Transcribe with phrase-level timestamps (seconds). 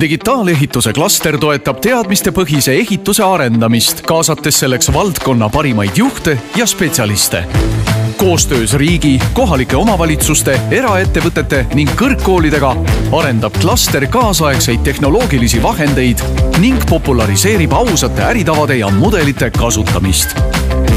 [0.00, 7.44] digitaalehituse klaster toetab teadmistepõhise ehituse arendamist, kaasates selleks valdkonna parimaid juhte ja spetsialiste.
[8.16, 12.76] koostöös riigi, kohalike omavalitsuste, eraettevõtete ning kõrgkoolidega
[13.12, 16.18] arendab klaster kaasaegseid tehnoloogilisi vahendeid
[16.58, 20.36] ning populariseerib ausate äritavade ja mudelite kasutamist.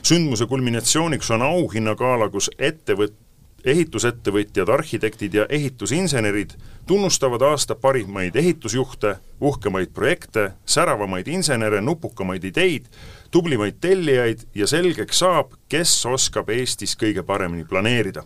[0.03, 3.19] Sündmuse kulminatsiooniks on auhinnagala, kus ettevõt-,
[3.65, 6.51] ehitusettevõtjad, arhitektid ja ehitusinsenerid
[6.87, 12.87] tunnustavad aasta parimaid ehitusjuhte, uhkemaid projekte, säravamaid insenere, nupukamaid ideid,
[13.31, 18.23] tublimaid tellijaid ja selgeks saab, kes oskab Eestis kõige paremini planeerida.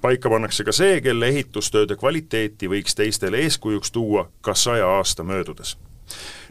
[0.00, 5.76] paika pannakse ka see, kelle ehitustööde kvaliteeti võiks teistele eeskujuks tuua ka saja aasta möödudes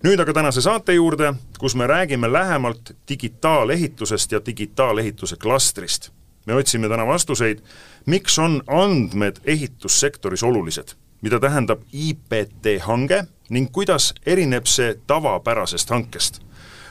[0.04, 6.12] nüüd aga tänase saate juurde, kus me räägime lähemalt digitaalehitusest ja digitaalehituse klastrist.
[6.46, 7.60] Me otsime täna vastuseid,
[8.06, 16.42] miks on andmed ehitussektoris olulised, mida tähendab IPT hange ning kuidas erineb see tavapärasest hankest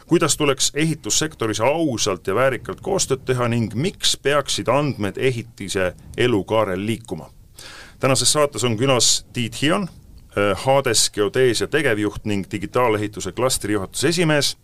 [0.06, 7.30] kuidas tuleks ehitussektoris ausalt ja väärikalt koostööd teha ning miks peaksid andmed ehitise elukaarel liikuma.
[8.00, 9.88] tänases saates on külas Tiit Hion,
[10.32, 14.56] Äh, Hades geodeesia tegevjuht ning digitaalehituse klastri juhatuse esimees,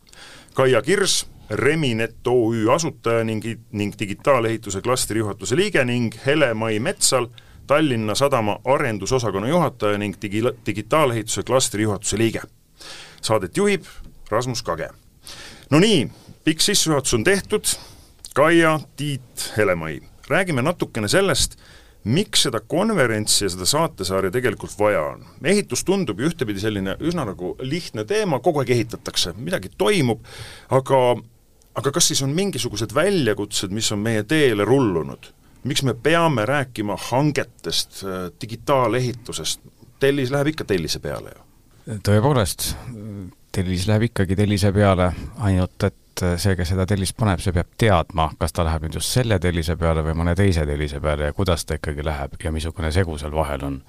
[0.55, 7.27] Kaia Kirs, Reminet OÜ asutaja ning, ning digitaalehituse klastri juhatuse liige ning Hele-Mai Metsal,
[7.67, 12.43] Tallinna Sadama arendusosakonna juhataja ning digi-, digitaalehituse klastri juhatuse liige.
[13.23, 13.85] Saadet juhib
[14.31, 14.89] Rasmus Kage.
[15.71, 16.11] no nii,
[16.45, 17.65] pikk sissejuhatus on tehtud,
[18.35, 21.57] Kaia, Tiit, Hele-Mai, räägime natukene sellest,
[22.05, 25.25] miks seda konverentsi ja seda saatesarja tegelikult vaja on?
[25.45, 30.23] ehitus tundub ju ühtepidi selline üsna nagu lihtne teema, kogu aeg ehitatakse, midagi toimub,
[30.71, 31.01] aga
[31.75, 35.35] aga kas siis on mingisugused väljakutsed, mis on meie teele rullunud?
[35.69, 38.05] miks me peame rääkima hangetest,
[38.41, 39.61] digitaalehitusest,
[40.01, 41.99] tellis läheb ikka tellise peale ju?
[42.07, 42.71] tõepoolest,
[43.53, 45.11] tellis läheb ikkagi tellise peale,
[45.45, 48.99] ainult et et see, kes seda tellist paneb, see peab teadma, kas ta läheb nüüd
[48.99, 52.53] just selle tellise peale või mõne teise tellise peale ja kuidas ta ikkagi läheb ja
[52.55, 53.81] missugune segu seal vahel on.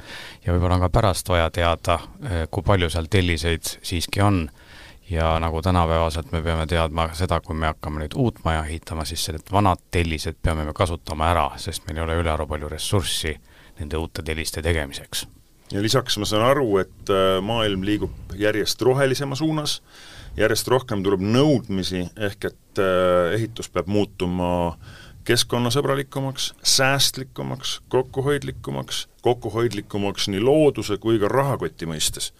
[0.46, 4.44] ja võib-olla on ka pärast vaja teada, eh, kui palju seal telliseid siiski on
[5.10, 9.26] ja nagu tänapäevaselt me peame teadma seda, kui me hakkame nüüd uut maja ehitama, siis
[9.34, 13.34] need vanad tellised peame me kasutama ära, sest meil ei ole ülearu palju ressurssi
[13.80, 15.28] nende uute telliste tegemiseks.
[15.72, 19.82] ja lisaks ma saan aru, et äh, maailm liigub järjest rohelisema suunas,
[20.38, 24.78] järjest rohkem tuleb nõudmisi, ehk et äh, ehitus peab muutuma
[25.30, 32.32] keskkonnasõbralikumaks, säästlikumaks, kokkuhoidlikumaks, kokkuhoidlikumaks nii looduse kui ka rahakoti mõistes.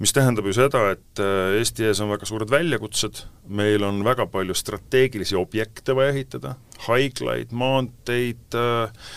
[0.00, 4.26] Mis tähendab ju seda, et äh, Eesti ees on väga suured väljakutsed, meil on väga
[4.32, 6.54] palju strateegilisi objekte vaja ehitada,
[6.86, 9.12] haiglaid, maanteid, äh,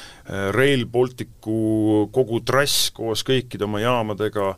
[0.55, 4.55] Rail Balticu kogu trass koos kõikide oma jaamadega,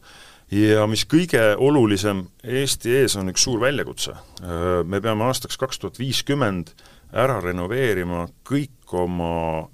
[0.56, 4.14] ja mis kõige olulisem, Eesti ees on üks suur väljakutse.
[4.88, 6.72] Me peame aastaks kaks tuhat viiskümmend
[7.12, 9.68] ära renoveerima kõik oma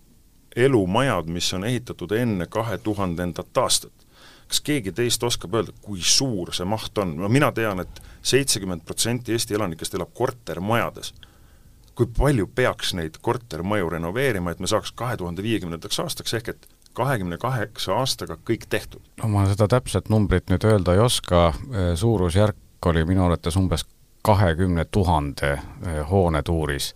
[0.55, 3.93] elumajad, mis on ehitatud enne kahe tuhandendat aastat.
[4.47, 7.15] Kas keegi teist oskab öelda, kui suur see maht on?
[7.17, 11.13] no mina tean et, et seitsekümmend protsenti Eesti elanikest elab kortermajades.
[11.95, 16.67] kui palju peaks neid kortermaju renoveerima, et me saaks kahe tuhande viiekümnendaks aastaks, ehk et
[16.93, 19.01] kahekümne kaheksa aastaga kõik tehtud?
[19.23, 21.53] no ma seda täpset numbrit nüüd öelda ei oska,
[21.95, 23.85] suurusjärk oli minu arvates umbes
[24.23, 26.93] kahekümne tuhande eh, hoone tuuris.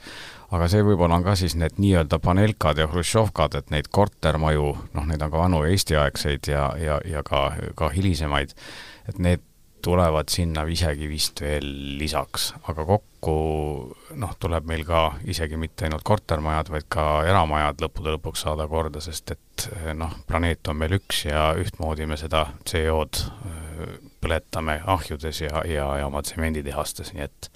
[0.55, 5.09] Aga see võib-olla on ka siis need nii-öelda panelkad ja hruštšovkad, et neid kortermaju, noh,
[5.09, 8.55] neid on ka vanu Eesti-aegseid ja, ja, ja ka, ka hilisemaid,
[9.11, 9.43] et need
[9.87, 11.67] tulevad sinna isegi vist veel
[11.99, 13.35] lisaks, aga kokku
[14.19, 19.03] noh, tuleb meil ka isegi mitte ainult kortermajad, vaid ka eramajad lõppude lõpuks saada korda,
[19.03, 19.67] sest et
[19.99, 23.93] noh, planeet on meil üks ja ühtmoodi me seda CO-d äh,
[24.23, 27.51] põletame ahjudes ja, ja, ja oma tsemenditehastes, nii et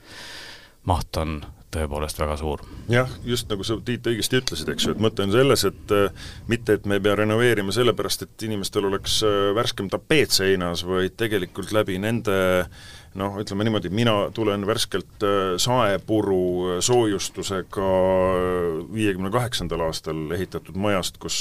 [0.87, 1.39] maht on
[1.71, 2.63] tõepoolest väga suur.
[2.91, 6.31] jah, just nagu sa, Tiit, õigesti ütlesid, eks ju, et mõte on selles, et äh,
[6.51, 11.15] mitte, et me ei pea renoveerima sellepärast, et inimestel oleks äh, värskem tapeet seinas, vaid
[11.19, 16.43] tegelikult läbi nende äh, noh, ütleme niimoodi, mina tulen värskelt äh, saepuru
[16.75, 21.39] äh, soojustusega äh, viiekümne kaheksandal aastal ehitatud majast, kus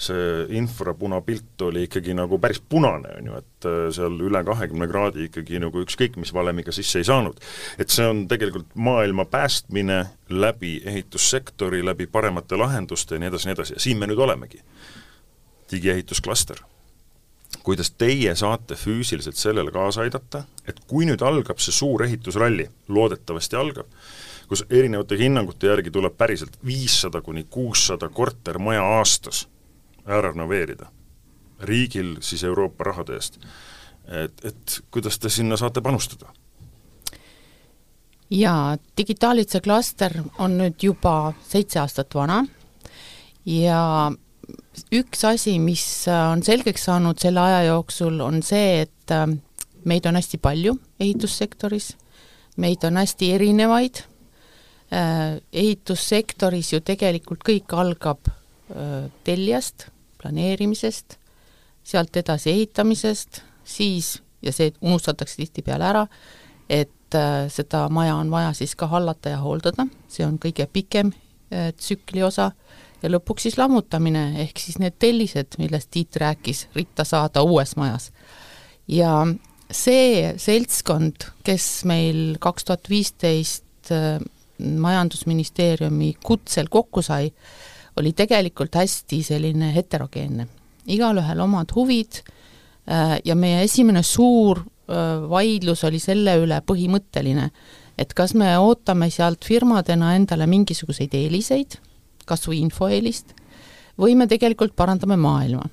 [0.00, 0.24] see
[0.56, 5.84] infrapunapilt oli ikkagi nagu päris punane, on ju, et seal üle kahekümne kraadi ikkagi nagu
[5.84, 7.40] ükskõik mis valemiga sisse ei saanud.
[7.78, 13.58] et see on tegelikult maailma päästmine läbi ehitussektori, läbi paremate lahenduste ja nii edasi, nii
[13.58, 14.60] edasi ja siin me nüüd olemegi.
[15.70, 16.64] digiehitusklaster
[17.62, 23.56] kuidas teie saate füüsiliselt sellele kaasa aidata, et kui nüüd algab see suur ehitusralli, loodetavasti
[23.56, 23.88] algab,
[24.48, 29.46] kus erinevate hinnangute järgi tuleb päriselt viissada kuni kuussada kortermaja aastas
[30.04, 30.90] ära renoveerida,
[31.60, 33.38] riigil siis Euroopa rahade eest,
[34.08, 36.32] et, et kuidas te sinna saate panustada?
[38.30, 42.40] jaa, digitaalse klaster on nüüd juba seitse aastat vana
[43.46, 44.10] ja
[44.94, 49.26] üks asi, mis äh, on selgeks saanud selle aja jooksul, on see, et äh,
[49.88, 51.92] meid on hästi palju ehitussektoris,
[52.62, 54.04] meid on hästi erinevaid,
[54.94, 58.32] äh, ehitussektoris ju tegelikult kõik algab
[59.28, 61.18] tellijast, planeerimisest,
[61.84, 66.06] sealt edasi ehitamisest, siis, ja see unustatakse tihtipeale ära,
[66.72, 67.18] et
[67.52, 71.12] seda maja on vaja siis ka hallata ja hooldada, see on kõige pikem
[71.76, 72.48] tsükli osa
[73.04, 78.10] ja lõpuks siis lammutamine, ehk siis need tellised, millest Tiit rääkis, ritta saada uues majas.
[78.88, 79.26] ja
[79.70, 84.18] see seltskond, kes meil kaks tuhat viisteist äh,
[84.58, 87.30] majandusministeeriumi kutsel kokku sai,
[88.00, 90.48] oli tegelikult hästi selline heterogeenne.
[90.86, 97.50] igalühel omad huvid äh, ja meie esimene suur äh, vaidlus oli selle üle põhimõtteline,
[97.98, 101.78] et kas me ootame sealt firmadena endale mingisuguseid eeliseid,
[102.28, 103.34] kas või infohelist,
[104.00, 105.68] või me tegelikult parandame maailma.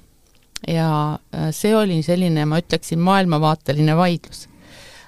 [0.67, 4.47] ja äh, see oli selline, ma ütleksin, maailmavaateline vaidlus.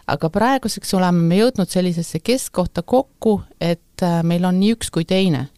[0.07, 5.05] aga praeguseks oleme me jõudnud sellisesse keskkohta kokku, et äh, meil on nii üks kui
[5.05, 5.49] teine.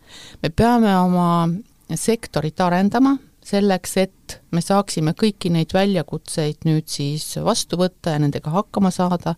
[0.44, 1.50] me peame oma
[1.96, 8.50] sektorit arendama, selleks, et me saaksime kõiki neid väljakutseid nüüd siis vastu võtta ja nendega
[8.50, 9.36] hakkama saada,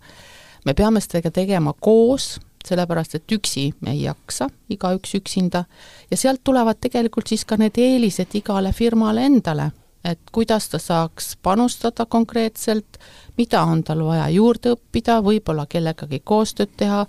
[0.66, 5.66] me peame seda tegema koos, sellepärast et üksi me ei jaksa, igaüks üksinda,
[6.12, 9.72] ja sealt tulevad tegelikult siis ka need eelised igale firmale endale,
[10.06, 13.00] et kuidas ta saaks panustada konkreetselt,
[13.38, 17.04] mida on tal vaja juurde õppida, võib-olla kellegagi koostööd teha,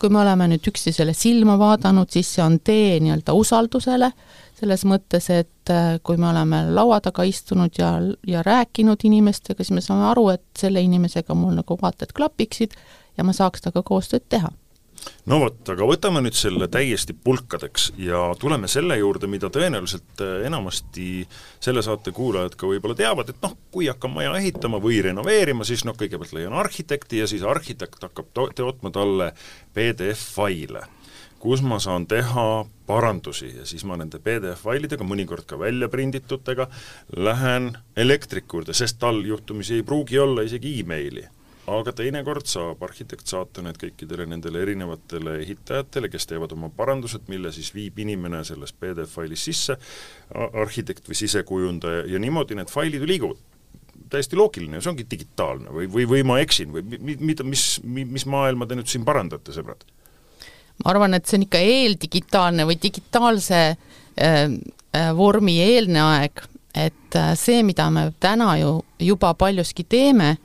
[0.00, 4.10] kui me oleme nüüd üksteisele silma vaadanud, siis see on tee nii-öelda usaldusele,
[4.60, 7.94] selles mõttes, et äh, kui me oleme laua taga istunud ja,
[8.26, 12.76] ja rääkinud inimestega, siis me saame aru, et selle inimesega mul nagu vaated klapiksid
[13.16, 14.52] ja ma saaks temaga koostööd teha
[15.30, 20.46] no vot, aga võtame nüüd selle täiesti pulkadeks ja tuleme selle juurde, mida tõenäoliselt äh,
[20.48, 21.08] enamasti
[21.62, 25.84] selle saate kuulajad ka võib-olla teavad, et noh, kui hakkan maja ehitama või renoveerima, siis
[25.88, 29.32] noh, kõigepealt leian arhitekti ja siis arhitekt hakkab to-, tootma talle
[29.76, 30.86] PDF-faile,
[31.40, 32.46] kus ma saan teha
[32.90, 36.68] parandusi ja siis ma nende PDF-failidega, mõnikord ka välja prinditutega,
[37.16, 41.28] lähen elektriku juurde, sest tal juhtumisi ei pruugi olla isegi emaili
[41.78, 47.52] aga teinekord saab arhitekt saata need kõikidele nendele erinevatele ehitajatele, kes teevad oma parandused, mille
[47.54, 49.76] siis viib inimene selles PDF-failis sisse,
[50.34, 53.46] arhitekt või sisekujundaja, ja niimoodi need failid ju liiguvad.
[54.10, 58.66] täiesti loogiline, see ongi digitaalne või, või, või ma eksin või mida, mis, mis maailma
[58.66, 59.84] te nüüd siin parandate, sõbrad?
[60.84, 64.38] ma arvan, et see on ikka eeldigitaalne või digitaalse äh,
[64.96, 66.42] äh, vormi eelne aeg,
[66.74, 70.36] et äh, see, mida me täna ju juba paljuski teeme,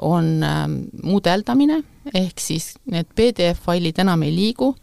[0.00, 1.82] on ähm, mudeldamine,
[2.14, 4.74] ehk siis need PDF-failid enam ei liigu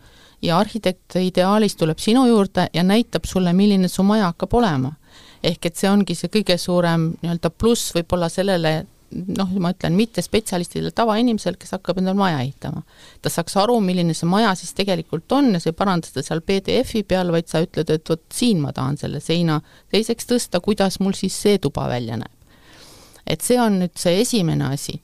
[0.41, 4.93] ja arhitekt ideaalis tuleb sinu juurde ja näitab sulle, milline su maja hakkab olema.
[5.43, 10.21] ehk et see ongi see kõige suurem nii-öelda pluss võib-olla sellele noh, ma ütlen mitte
[10.23, 12.83] spetsialistile, tavainimesel, kes hakkab endale maja ehitama.
[13.21, 16.41] ta saaks aru, milline see maja siis tegelikult on ja sa ei paranda seda seal
[16.45, 19.61] PDF-i peal, vaid sa ütled, et vot siin ma tahan selle seina
[19.93, 22.36] teiseks tõsta, kuidas mul siis see tuba välja näeb.
[23.27, 24.99] Et see on nüüd see esimene asi.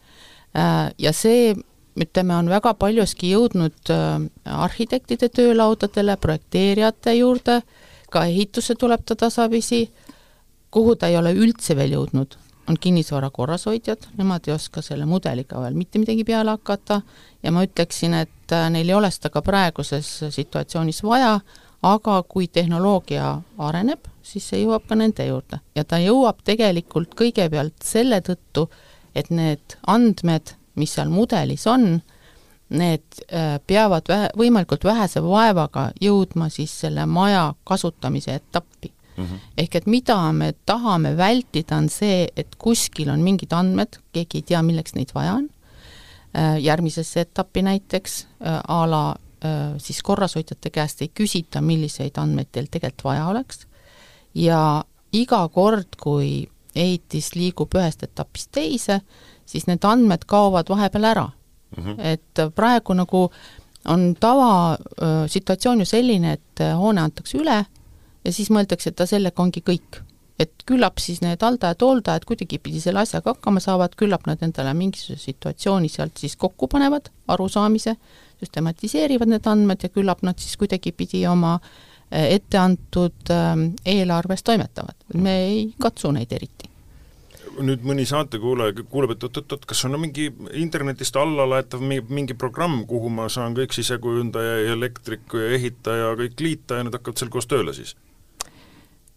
[0.58, 1.54] Äh, ja see,
[2.00, 7.62] ütleme, on väga paljuski jõudnud äh, arhitektide töölaudadele, projekteerijate juurde,
[8.14, 9.88] ka ehitusse tuleb ta tasapisi,
[10.74, 12.38] kuhu ta ei ole üldse veel jõudnud,
[12.70, 17.02] on kinnisvara korrashoidjad, nemad ei oska selle mudeliga veel mitte midagi peale hakata.
[17.44, 21.40] Ja ma ütleksin, et äh, neil ei ole seda ka praeguses situatsioonis vaja,
[21.84, 27.84] aga kui tehnoloogia areneb, siis see jõuab ka nende juurde ja ta jõuab tegelikult kõigepealt
[27.84, 28.70] selle tõttu,
[29.16, 32.02] et need andmed, mis seal mudelis on,
[32.74, 39.26] need äh, peavad vähe, võimalikult vähese vaevaga jõudma siis selle maja kasutamise etappi mm.
[39.26, 39.42] -hmm.
[39.58, 44.48] ehk et mida me tahame vältida, on see, et kuskil on mingid andmed, keegi ei
[44.54, 45.50] tea, milleks neid vaja on,
[46.38, 49.04] äh, järgmisesse etappi näiteks äh, a la
[49.78, 53.66] siis korrashoidjate käest ei küsita, milliseid andmeid teil tegelikult vaja oleks,
[54.34, 59.02] ja iga kord, kui ehitis liigub ühest etapist teise,
[59.46, 61.28] siis need andmed kaovad vahepeal ära
[61.78, 61.84] mm.
[61.84, 61.96] -hmm.
[62.00, 63.32] et praegu nagu
[63.86, 67.66] on tavasituatsioon ju selline, et hoone antakse üle
[68.24, 70.02] ja siis mõeldakse, et ta sellega ongi kõik.
[70.40, 75.90] et küllap siis need haldajad-hooldajad kuidagipidi selle asjaga hakkama saavad, küllap nad endale mingisuguse situatsiooni
[75.90, 77.96] sealt siis kokku panevad, arusaamise,
[78.42, 81.60] süstematiseerivad need andmed ja küllap nad siis kuidagipidi oma
[82.12, 83.32] ette antud
[83.86, 84.96] eelarves toimetavad.
[85.14, 86.74] me ei katsu neid eriti
[87.62, 92.84] nüüd mõni saatekuulaja kuuleb, et oot-oot-oot, kas on mingi internetist alla laetav mingi, mingi programm,
[92.90, 97.34] kuhu ma saan kõik sisekujundaja ja elektriku ja ehitaja kõik liita ja nad hakkavad seal
[97.34, 97.96] koos tööle siis?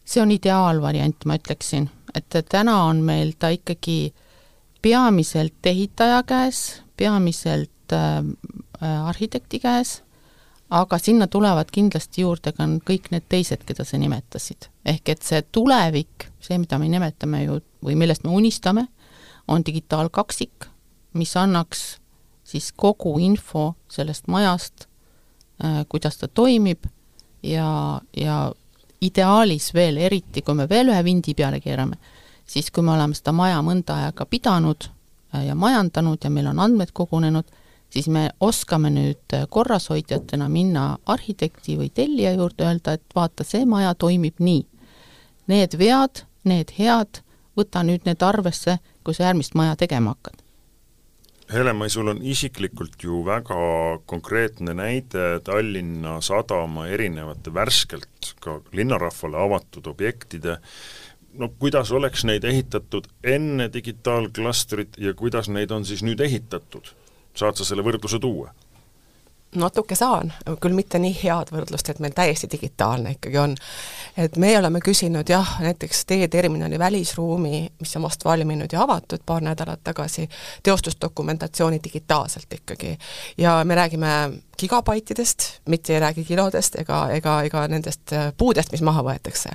[0.07, 4.12] see on ideaalvariant, ma ütleksin, et täna on meil ta ikkagi
[4.83, 8.23] peamiselt ehitaja käes, peamiselt äh,
[8.81, 9.97] arhitekti käes
[10.70, 14.68] aga sinna tulevad kindlasti juurde ka kõik need teised, keda sa nimetasid.
[14.85, 18.88] ehk et see tulevik, see, mida me nimetame ju või millest me unistame,
[19.49, 20.66] on digitaalkaksik,
[21.14, 21.99] mis annaks
[22.44, 24.87] siis kogu info sellest majast
[25.64, 26.87] äh,, kuidas ta toimib
[27.42, 28.52] ja, ja
[29.00, 31.99] ideaalis veel, eriti kui me veel ühe vindi peale keerame,
[32.46, 34.88] siis kui me oleme seda maja mõnda aega pidanud
[35.35, 37.46] äh, ja majandanud ja meil on andmed kogunenud,
[37.96, 43.94] siis me oskame nüüd korrashoidjatena minna arhitekti või tellija juurde, öelda, et vaata, see maja
[43.96, 44.64] toimib nii.
[45.48, 47.22] Need vead, need head,
[47.56, 50.42] võta nüüd need arvesse, kui sa järgmist maja tegema hakkad.
[51.46, 53.56] Helema, sul on isiklikult ju väga
[54.10, 60.58] konkreetne näide Tallinna Sadama erinevate värskelt ka linnarahvale avatud objektide
[61.38, 66.95] no kuidas oleks neid ehitatud enne digitaalklastrit ja kuidas neid on siis nüüd ehitatud?
[67.37, 68.52] Saad sa selle võrdluse tuua?
[69.57, 73.55] natuke saan, küll mitte nii head võrdlust, et meil täiesti digitaalne ikkagi on.
[74.16, 79.43] et meie oleme küsinud jah, näiteks teeterminali välisruumi, mis on vast valminud ja avatud paar
[79.43, 80.28] nädalat tagasi,
[80.62, 82.99] teostusdokumentatsiooni digitaalselt ikkagi.
[83.38, 84.12] ja me räägime
[84.58, 89.50] gigabaitidest, mitte ei räägi kilodest ega, ega, ega nendest äh, puudest, mis maha võetakse.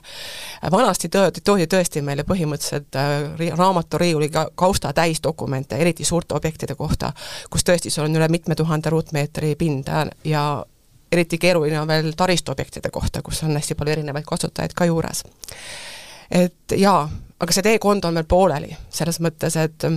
[0.71, 7.13] vanasti toodi, toodi tõesti meile põhimõtteliselt äh, raamaturiiuli kausta täis dokumente, eriti suurte objektide kohta,
[7.49, 10.45] kus tõesti sul on üle mitme tuhande ruutmeetri pinda ja
[11.11, 15.23] eriti keeruline on veel taristuobjektide kohta, kus on hästi palju erinevaid kasutajaid ka juures.
[16.31, 19.87] et jaa, aga see teekond on veel pooleli, selles mõttes, et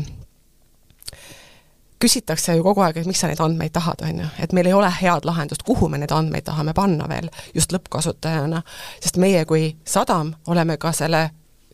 [2.04, 4.76] küsitakse ju kogu aeg, et miks sa neid andmeid tahad, on ju, et meil ei
[4.76, 8.60] ole head lahendust, kuhu me neid andmeid tahame panna veel just lõppkasutajana,
[9.00, 11.30] sest meie kui sadam oleme ka selle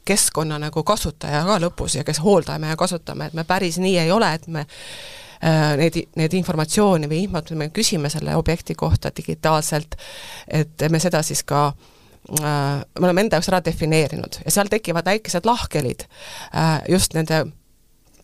[0.06, 4.12] keskkonna nagu kasutaja ka lõpus ja kes hooldame ja kasutame, et me päris nii ei
[4.14, 9.98] ole, et me äh, neid, need informatsiooni või infot, me küsime selle objekti kohta digitaalselt,
[10.46, 14.44] et me seda siis ka äh, me oleme enda jaoks ära defineerinud.
[14.46, 17.48] Ja seal tekivad väikesed lahkhelid äh, just nende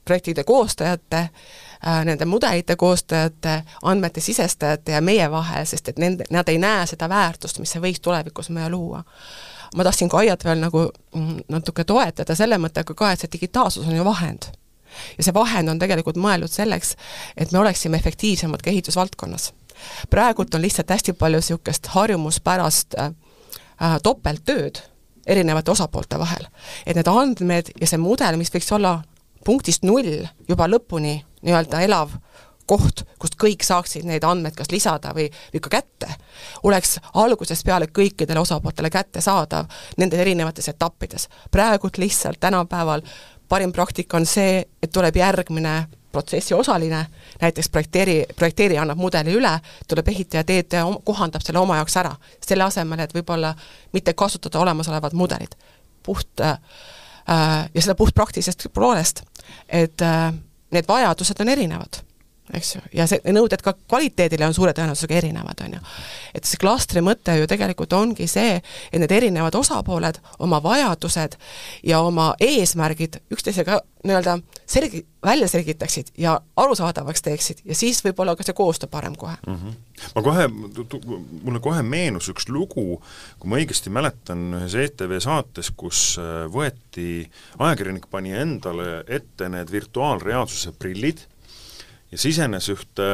[0.06, 1.65] projektide koostajate Äh,
[2.04, 7.08] nende mudelite koostajate, andmete sisestajate ja meie vahel, sest et nende, nad ei näe seda
[7.08, 9.02] väärtust, mis see võiks tulevikus meie luua.
[9.76, 13.96] ma tahtsin Kaiat veel nagu mm, natuke toetada selle mõttega ka, et see digitaalsus on
[13.96, 14.50] ju vahend.
[15.18, 16.96] ja see vahend on tegelikult mõeldud selleks,
[17.36, 19.52] et me oleksime efektiivsemad ka ehitusvaldkonnas.
[20.10, 23.12] praegult on lihtsalt hästi palju niisugust harjumuspärast äh,
[23.82, 24.82] äh, topelttööd
[25.26, 26.46] erinevate osapoolte vahel.
[26.86, 29.02] et need andmed ja see mudel, mis võiks olla
[29.46, 32.16] punktist null juba lõpuni nii-öelda elav
[32.66, 36.08] koht, kust kõik saaksid neid andmeid kas lisada või, või ka kätte,
[36.66, 39.70] oleks algusest peale kõikidele osapooltele kättesaadav
[40.02, 41.28] nendes erinevates etappides.
[41.50, 43.06] praegult lihtsalt tänapäeval
[43.48, 45.76] parim praktika on see, et tuleb järgmine
[46.12, 47.06] protsessi osaline,
[47.40, 49.52] näiteks projekteeri, projekteerija annab mudeli üle,
[49.88, 53.52] tuleb ehitaja, teetaja kohandab selle oma jaoks ära, selle asemel, et võib-olla
[53.92, 55.54] mitte kasutada olemasolevad mudelid.
[56.02, 56.58] puht äh,
[57.26, 59.22] ja seda puhtpraktilisest poolest,
[59.68, 60.32] et äh,
[60.70, 62.00] need vajadused on erinevad,
[62.54, 65.80] eks ju, ja see, nõuded ka kvaliteedile on suure tõenäosusega erinevad, on ju.
[66.38, 68.60] et see klastri mõte ju tegelikult ongi see,
[68.90, 71.36] et need erinevad osapooled oma vajadused
[71.86, 78.46] ja oma eesmärgid üksteisega nii-öelda selgi-, välja selgitaksid ja arusaadavaks teeksid ja siis võib-olla ka
[78.46, 79.54] see koostöö parem kohe mm.
[79.54, 79.76] -hmm.
[80.14, 80.48] ma kohe,
[81.42, 83.02] mulle kohe meenus üks lugu,
[83.38, 87.26] kui ma õigesti mäletan, ühes ETV saates, kus äh, võeti,
[87.58, 91.26] ajakirjanik pani endale ette need virtuaalreaalsuse prillid
[92.16, 93.06] ja sisenes ühte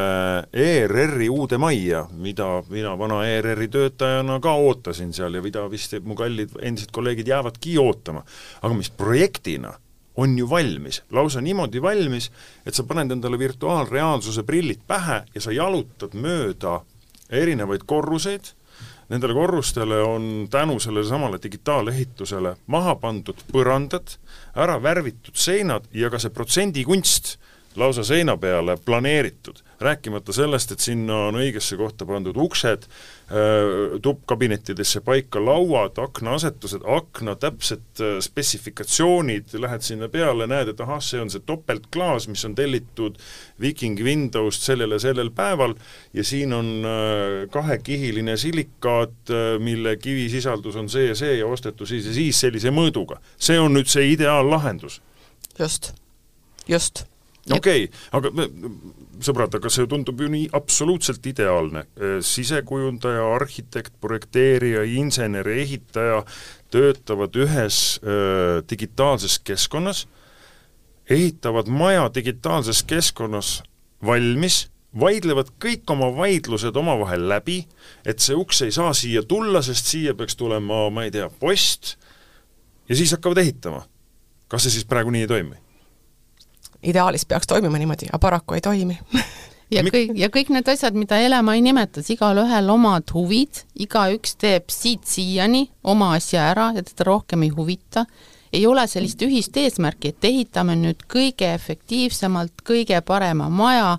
[0.54, 6.14] ERR-i uude majja, mida mina vana ERR-i töötajana ka ootasin seal ja mida vist mu
[6.14, 8.22] kallid endised kolleegid jäävadki ootama.
[8.62, 9.72] aga mis projektina
[10.16, 12.30] on ju valmis, lausa niimoodi valmis,
[12.66, 16.80] et sa paned endale virtuaalreaalsuse prillid pähe ja sa jalutad mööda
[17.30, 18.54] erinevaid korruseid,
[19.10, 24.14] nendele korrustele on tänu sellele samale digitaalehitusele maha pandud põrandad,
[24.54, 27.38] ära värvitud seinad ja ka see protsendikunst
[27.76, 35.00] lausa seina peale planeeritud, rääkimata sellest, et sinna on õigesse kohta pandud uksed, äh, tuppkabinettidesse
[35.00, 41.32] paika lauad, aknaasetused, akna täpsed äh, spetsifikatsioonid, lähed sinna peale, näed, et ahah, see on
[41.32, 43.18] see topeltklaas, mis on tellitud
[43.60, 45.74] Viking Windowst sellel ja sellel päeval
[46.12, 52.06] ja siin on äh, kahekihiline silikaat, mille kivisisaldus on see ja see ja ostetud siis
[52.06, 53.20] ja siis sellise mõõduga.
[53.38, 55.00] see on nüüd see ideaallahendus.
[55.58, 55.92] just,
[56.68, 57.06] just
[57.50, 58.30] okei okay,, aga
[59.22, 61.84] sõbrad, aga see tundub ju nii absoluutselt ideaalne.
[62.20, 66.22] sisekujundaja, arhitekt, projekteerija, insener, ehitaja
[66.72, 70.06] töötavad ühes öö, digitaalses keskkonnas,
[71.10, 73.62] ehitavad maja digitaalses keskkonnas
[74.06, 74.68] valmis,
[74.98, 77.62] vaidlevad kõik oma vaidlused omavahel läbi,
[78.04, 81.96] et see uks ei saa siia tulla, sest siia peaks tulema, ma ei tea, post,
[82.88, 83.86] ja siis hakkavad ehitama.
[84.52, 85.61] kas see siis praegu nii ei toimi?
[86.82, 88.98] Ideaalis peaks toimima niimoodi, aga paraku ei toimi.
[89.72, 95.06] Ja kõik, ja kõik need asjad, mida Elemai nimetas, igalühel omad huvid, igaüks teeb siit
[95.08, 98.04] siiani oma asja ära ja teda rohkem ei huvita,
[98.52, 103.96] ei ole sellist ühist eesmärki, et ehitame nüüd kõige efektiivsemalt kõige parema maja,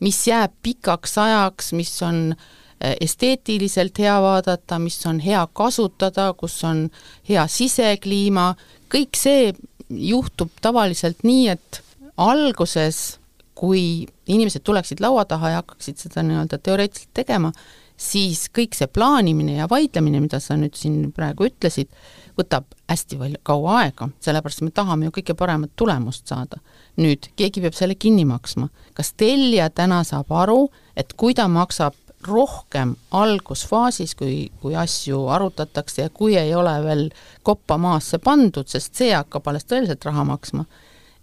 [0.00, 6.56] mis jääb pikaks ajaks, mis on eh, esteetiliselt hea vaadata, mis on hea kasutada, kus
[6.64, 6.86] on
[7.28, 8.54] hea sisekliima,
[8.88, 9.52] kõik see
[9.90, 11.82] juhtub tavaliselt nii, et
[12.16, 13.18] alguses,
[13.54, 17.52] kui inimesed tuleksid laua taha ja hakkaksid seda nii-öelda teoreetiliselt tegema,
[18.00, 21.90] siis kõik see plaanimine ja vaidlemine, mida sa nüüd siin praegu ütlesid,
[22.38, 26.60] võtab hästi palju, kaua aega, sellepärast me tahame ju kõige paremat tulemust saada.
[27.00, 28.68] nüüd, keegi peab selle kinni maksma.
[28.94, 31.94] kas tellija täna saab aru, et kui ta maksab
[32.26, 37.08] rohkem algusfaasis, kui, kui asju arutatakse ja kui ei ole veel
[37.42, 40.66] koppa maasse pandud, sest see hakkab alles tõeliselt raha maksma,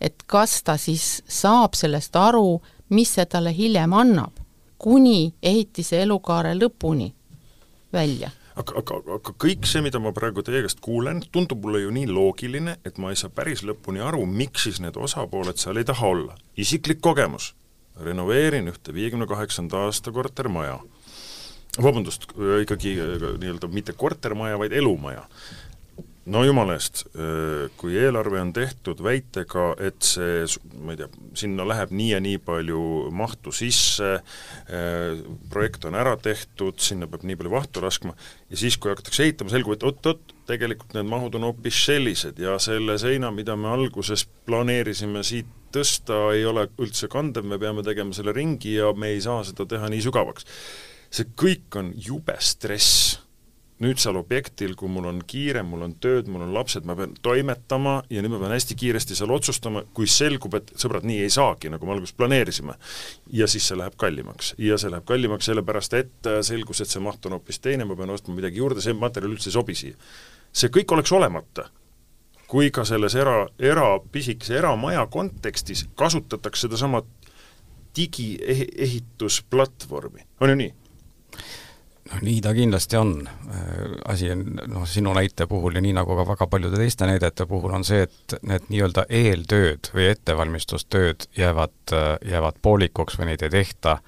[0.01, 4.33] et kas ta siis saab sellest aru, mis see talle hiljem annab,
[4.77, 7.11] kuni ehitise elukaare lõpuni
[7.93, 8.31] välja?
[8.57, 12.07] Aga, aga, aga kõik see, mida ma praegu teie käest kuulen, tundub mulle ju nii
[12.09, 16.09] loogiline, et ma ei saa päris lõpuni aru, miks siis need osapooled seal ei taha
[16.09, 16.37] olla.
[16.57, 17.51] isiklik kogemus,
[18.01, 20.79] renoveerin ühte viiekümne kaheksanda aasta kortermaja,
[21.77, 22.25] vabandust,
[22.63, 22.95] ikkagi
[23.37, 25.27] nii-öelda mitte kortermaja, vaid elumaja
[26.27, 27.05] no jumala eest,
[27.79, 30.45] kui eelarve on tehtud väitega, et see,
[30.83, 31.09] ma ei tea,
[31.39, 32.81] sinna läheb nii ja nii palju
[33.15, 34.17] mahtu sisse,
[35.51, 38.15] projekt on ära tehtud, sinna peab nii palju vahtu laskma,
[38.51, 42.57] ja siis, kui hakatakse ehitama, selgub, et oot-oot, tegelikult need mahud on hoopis sellised ja
[42.63, 48.15] selle seina, mida me alguses planeerisime siit tõsta, ei ole üldse kandev, me peame tegema
[48.15, 50.47] selle ringi ja me ei saa seda teha nii sügavaks.
[51.11, 53.26] see kõik on jube stress
[53.83, 57.13] nüüd seal objektil, kui mul on kiire, mul on tööd, mul on lapsed, ma pean
[57.25, 61.31] toimetama ja nüüd ma pean hästi kiiresti seal otsustama, kui selgub, et sõbrad, nii ei
[61.33, 62.73] saagi, nagu me alguses planeerisime.
[63.33, 64.55] ja siis see läheb kallimaks.
[64.57, 67.95] ja see läheb kallimaks sellepärast, et äh, selgus, et see maht on hoopis teine, ma
[67.95, 69.93] pean ostma midagi juurde, see materjal üldse ei sobi siia.
[70.53, 71.69] see kõik oleks olemata,
[72.47, 77.01] kui ka selles era, era, pisikese eramaja kontekstis kasutatakse sedasama
[77.97, 80.73] digieehitusplatvormi, on ju nii?
[82.07, 83.13] Noh, nii ta kindlasti on.
[83.27, 87.45] Äh, asi on, noh, sinu näite puhul ja nii nagu ka väga paljude teiste näidete
[87.49, 93.45] puhul on see, et need nii-öelda eeltööd või ettevalmistustööd jäävad, äh, jäävad poolikuks või neid
[93.45, 93.99] ei tehta.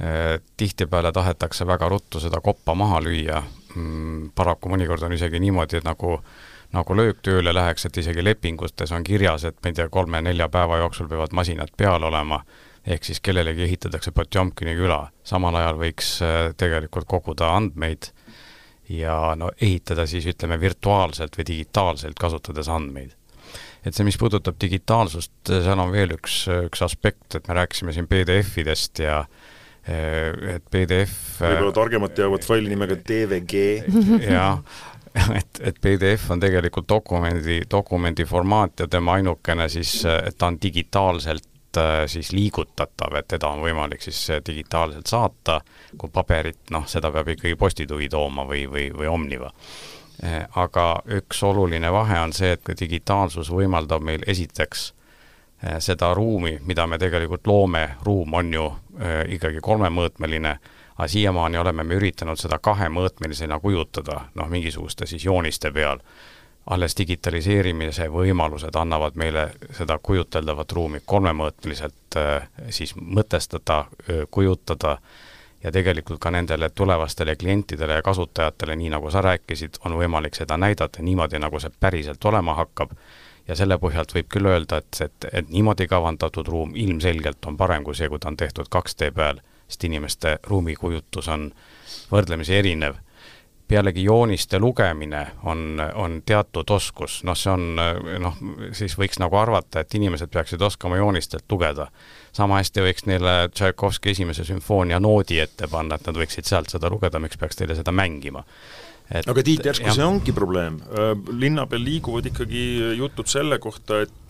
[0.00, 3.42] Äh, tihtipeale tahetakse väga ruttu seda koppa maha lüüa.
[3.74, 6.18] Mm, paraku mõnikord on isegi niimoodi, et nagu
[6.74, 11.06] nagu lööktööle läheks, et isegi lepingutes on kirjas, et ma ei tea, kolme-nelja päeva jooksul
[11.06, 12.40] peavad masinad peal olema
[12.86, 18.10] ehk siis kellelegi ehitatakse Potjomkini küla, samal ajal võiks äh, tegelikult koguda andmeid
[18.92, 23.14] ja no ehitada siis ütleme virtuaalselt või digitaalselt, kasutades andmeid.
[23.84, 28.08] et see, mis puudutab digitaalsust, seal on veel üks, üks aspekt, et me rääkisime siin
[28.10, 33.64] PDF-idest ja äh, et PDF võib-olla targemad teavad faili nimega DVG.
[34.36, 34.60] jah,
[35.38, 40.60] et, et PDF on tegelikult dokumendi, dokumendi formaat ja tema ainukene siis, et ta on
[40.60, 41.53] digitaalselt Äh,
[42.06, 45.60] siis liigutatav, et teda on võimalik siis äh, digitaalselt saata,
[45.98, 49.50] kui paberit, noh, seda peab ikkagi postituvi tooma või, või, või Omniva.
[50.24, 54.92] Äh, aga üks oluline vahe on see, et digitaalsus võimaldab meil esiteks
[55.80, 58.64] seda ruumi, mida me tegelikult loome, ruum on ju
[59.32, 60.50] ikkagi kolmemõõtmeline,
[60.98, 66.02] aga siiamaani oleme me üritanud seda kahemõõtmelisena kujutada, noh, mingisuguste siis jooniste peal
[66.70, 73.84] alles digitaliseerimise võimalused annavad meile seda kujuteldavat ruumi kolmemõõtmeliselt äh, siis mõtestada,
[74.30, 74.98] kujutada
[75.64, 80.56] ja tegelikult ka nendele tulevastele klientidele ja kasutajatele, nii nagu sa rääkisid, on võimalik seda
[80.60, 82.92] näidata niimoodi, nagu see päriselt olema hakkab,
[83.48, 87.84] ja selle põhjalt võib küll öelda, et, et, et niimoodi kavandatud ruum ilmselgelt on parem
[87.84, 91.50] kui see, kui ta on tehtud 2D peal, sest inimeste ruumikujutus on
[92.12, 93.00] võrdlemisi erinev
[93.68, 97.80] pealegi jooniste lugemine on, on teatud oskus, noh, see on
[98.20, 98.36] noh,
[98.76, 101.88] siis võiks nagu arvata, et inimesed peaksid oskama joonistelt lugeda.
[102.32, 106.90] sama hästi võiks neile Tšaikovski esimese sümfoonia noodi ette panna, et nad võiksid sealt seda
[106.90, 108.44] lugeda, miks peaks teile seda mängima
[109.10, 110.80] et aga Tiit, järsku see ongi probleem,
[111.36, 112.62] linna peal liiguvad ikkagi
[112.98, 114.26] jutud selle kohta, et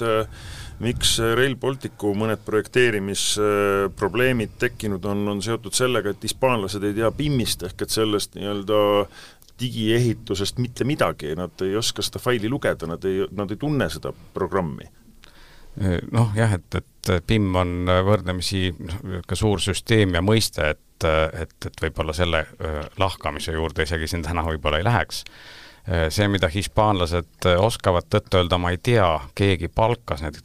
[0.83, 7.63] miks Rail Balticu mõned projekteerimisprobleemid tekkinud on, on seotud sellega, et hispaanlased ei tea PIM-ist
[7.69, 8.79] ehk et sellest nii-öelda
[9.61, 14.13] digiehitusest mitte midagi, nad ei oska seda faili lugeda, nad ei, nad ei tunne seda
[14.35, 14.87] programmi.
[16.15, 17.71] Noh jah, et, et PIM on
[18.07, 22.45] võrdlemisi niisugune suur süsteem ja mõiste, et, et, et võib-olla selle
[22.99, 25.25] lahkamise juurde isegi siin täna võib-olla ei läheks
[25.89, 29.05] Äh, see, mida hispaanlased oskavad tõtt-öelda, ma ei tea,
[29.37, 30.39] keegi palkas need,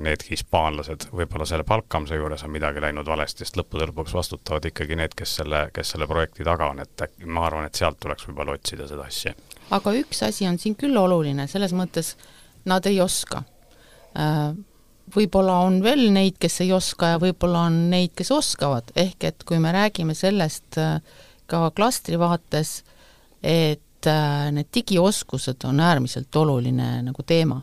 [0.00, 4.96] need hispaanlased, võib-olla selle palkamise juures on midagi läinud valesti, sest lõppude lõpuks vastutavad ikkagi
[4.96, 8.24] need, kes selle, kes selle projekti taga on, et äkki ma arvan, et sealt tuleks
[8.30, 9.34] võib-olla otsida seda asja.
[9.76, 12.14] aga üks asi on siin küll oluline, selles mõttes
[12.64, 13.42] nad ei oska.
[15.14, 19.44] Võib-olla on veel neid, kes ei oska ja võib-olla on neid, kes oskavad, ehk et
[19.48, 20.78] kui me räägime sellest
[21.48, 22.82] ka klastri vaates,
[23.42, 27.62] et äh, need digioskused on äärmiselt oluline nagu teema.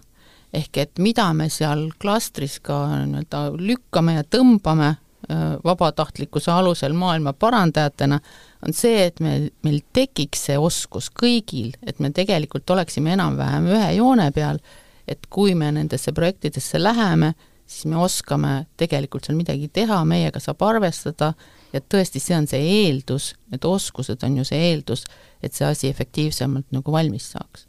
[0.55, 7.34] ehk et mida me seal klastris ka nii-öelda lükkame ja tõmbame äh, vabatahtlikkuse alusel maailma
[7.34, 8.19] parandajatena,
[8.65, 13.91] on see, et me, meil tekiks see oskus kõigil, et me tegelikult oleksime enam-vähem ühe
[13.97, 14.62] joone peal,
[15.08, 17.34] et kui me nendesse projektidesse läheme,
[17.65, 21.34] siis me oskame tegelikult seal midagi teha, meiega saab arvestada
[21.74, 25.06] ja tõesti, see on see eeldus, need oskused on ju see eeldus,
[25.44, 27.68] et see asi efektiivsemalt nagu valmis saaks.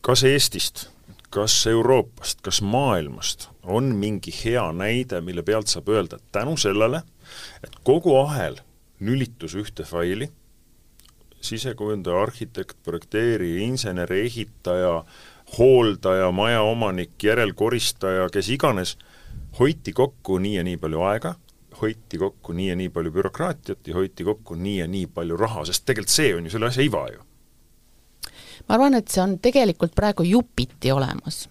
[0.00, 0.86] kas Eestist,
[1.30, 7.02] kas Euroopast, kas maailmast on mingi hea näide, mille pealt saab öelda, et tänu sellele,
[7.64, 8.60] et kogu ahel
[9.00, 10.28] lülitus ühte faili,
[11.44, 15.02] sisekujundaja, arhitekt, projekteerija, insener, ehitaja,
[15.58, 18.96] hooldaja, majaomanik, järelkoristaja, kes iganes,
[19.58, 21.34] hoiti kokku nii ja nii palju aega
[21.80, 25.64] hoiti kokku nii ja nii palju bürokraatiat ja hoiti kokku nii ja nii palju raha,
[25.64, 27.20] sest tegelikult see on ju selle asja iva ju.
[28.68, 31.48] ma arvan, et see on tegelikult praegu jupiti olemas.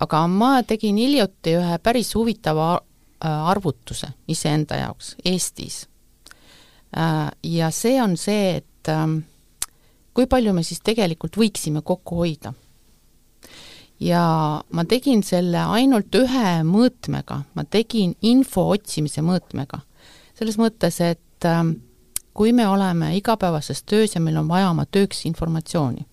[0.00, 5.86] aga ma tegin hiljuti ühe päris huvitava äh, arvutuse iseenda jaoks Eestis.
[6.96, 9.18] Äh, ja see on see, et ähm,
[10.14, 12.54] kui palju me siis tegelikult võiksime kokku hoida
[14.00, 14.24] ja
[14.72, 19.80] ma tegin selle ainult ühe mõõtmega, ma tegin info otsimise mõõtmega.
[20.34, 21.64] selles mõttes, et äh,
[22.34, 26.06] kui me oleme igapäevases töös ja meil on vaja oma tööks informatsiooni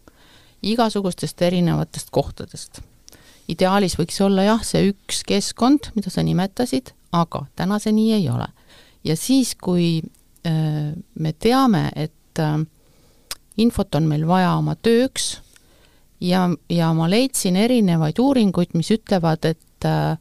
[0.62, 2.82] igasugustest erinevatest kohtadest,
[3.52, 8.30] ideaalis võiks olla jah, see üks keskkond, mida sa nimetasid, aga täna see nii ei
[8.30, 8.47] ole.
[9.04, 10.02] ja siis, kui
[10.45, 12.58] äh, me teame, et äh,
[13.58, 15.38] infot on meil vaja oma tööks
[16.21, 20.17] ja, ja ma leidsin erinevaid uuringuid, mis ütlevad, et äh,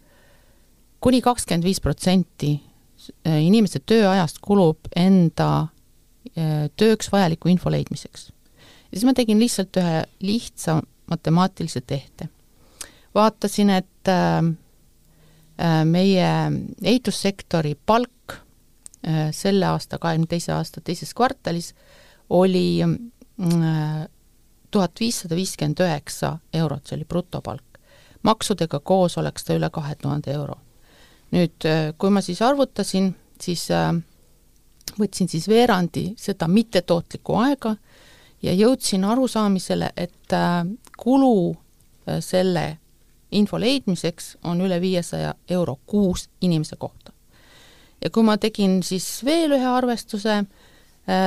[1.00, 5.50] kuni kakskümmend viis protsenti äh, inimese tööajast kulub enda
[6.36, 8.30] äh, tööks vajaliku info leidmiseks.
[8.90, 10.80] ja siis ma tegin lihtsalt ühe lihtsa
[11.10, 12.28] matemaatilise tehte.
[13.14, 14.08] vaatasin, et
[15.88, 16.26] meie
[16.82, 18.34] ehitussektori palk
[19.32, 21.70] selle aasta, kahekümne teise aasta teises kvartalis
[22.28, 22.82] oli
[24.76, 27.62] tuhat viissada viiskümmend üheksa eurot, see oli brutopalk.
[28.22, 30.58] maksudega koos oleks ta üle kahe tuhande euro.
[31.32, 33.94] nüüd, äh, kui ma siis arvutasin, siis äh,
[35.00, 37.76] võtsin siis veerandi seda mittetootlikku aega
[38.42, 40.66] ja jõudsin arusaamisele, et äh,
[40.98, 41.56] kulu
[42.20, 42.78] selle
[43.32, 47.12] info leidmiseks on üle viiesaja euro kuus inimese kohta.
[48.04, 50.44] ja kui ma tegin siis veel ühe arvestuse,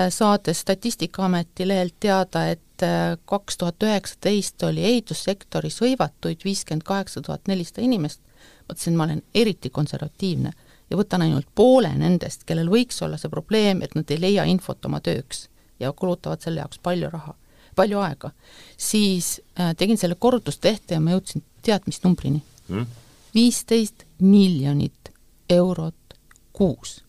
[0.09, 7.21] saades Statistikaameti lehelt teada, et et äh, kaks tuhat üheksateist oli ehitussektoris hõivatuid viiskümmend kaheksa
[7.21, 8.21] tuhat nelisada inimest,
[8.69, 10.53] mõtlesin, ma olen eriti konservatiivne
[10.89, 14.85] ja võtan ainult poole nendest, kellel võiks olla see probleem, et nad ei leia infot
[14.85, 17.35] oma tööks ja kulutavad selle jaoks palju raha,
[17.75, 18.31] palju aega,
[18.77, 22.87] siis äh, tegin selle korrutustehte ja ma jõudsin tead mis numbrini mm.?
[23.35, 25.13] viisteist miljonit
[25.49, 26.17] eurot
[26.53, 26.99] kuus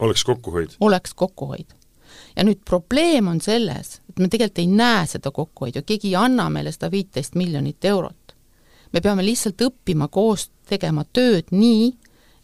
[0.00, 0.76] oleks kokkuhoid?
[0.80, 1.79] oleks kokkuhoid.
[2.36, 6.48] Ja nüüd probleem on selles, et me tegelikult ei näe seda kokkuhoidu, keegi ei anna
[6.50, 8.34] meile seda viiteist miljonit eurot.
[8.92, 11.92] me peame lihtsalt õppima koos tegema tööd nii,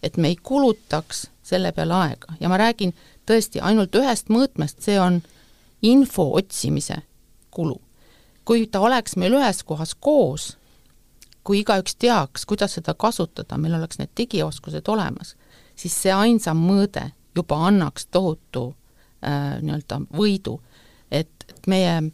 [0.02, 2.94] et me ei kulutaks selle peale aega ja ma räägin
[3.26, 5.22] tõesti ainult ühest mõõtmest, see on
[5.82, 7.02] info otsimise
[7.50, 7.80] kulu.
[8.44, 10.56] kui ta oleks meil ühes kohas koos,
[11.42, 15.34] kui igaüks teaks, kuidas seda kasutada, meil oleks need digioskused olemas,
[15.74, 18.74] siis see ainsam mõõde juba annaks tohutu
[19.24, 20.60] äh, nii-öelda võidu.
[21.10, 21.30] et,
[21.66, 22.10] meie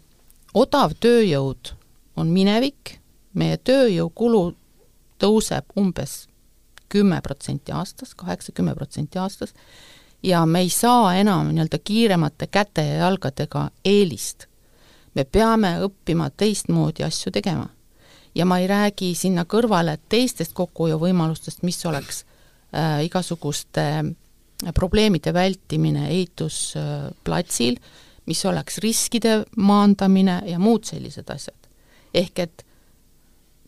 [0.54, 1.72] odav tööjõud
[2.16, 2.98] on minevik,
[3.32, 4.52] meie tööjõukulu
[5.18, 6.26] tõuseb umbes
[6.92, 9.54] kümme protsenti aastas, kaheksa-kümme protsenti aastas,
[10.22, 14.46] ja me ei saa enam nii-öelda kiiremate käte ja jalgadega eelist.
[15.14, 17.68] me peame õppima teistmoodi asju tegema.
[18.34, 24.14] ja ma ei räägi sinna kõrvale teistest kokkuhoiuvõimalustest, mis oleks äh, igasuguste
[24.70, 27.80] probleemide vältimine ehitusplatsil
[28.26, 31.58] mis oleks riskide maandamine ja muud sellised asjad.
[32.14, 32.64] ehk et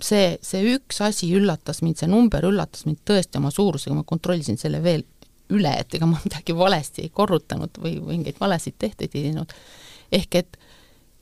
[0.03, 4.59] see, see üks asi üllatas mind, see number üllatas mind tõesti oma suurusega, ma kontrollisin
[4.61, 5.05] selle veel
[5.55, 9.55] üle, et ega ma midagi valesti ei korrutanud või mingeid valesid tehteid ei teinud.
[10.13, 10.59] ehk et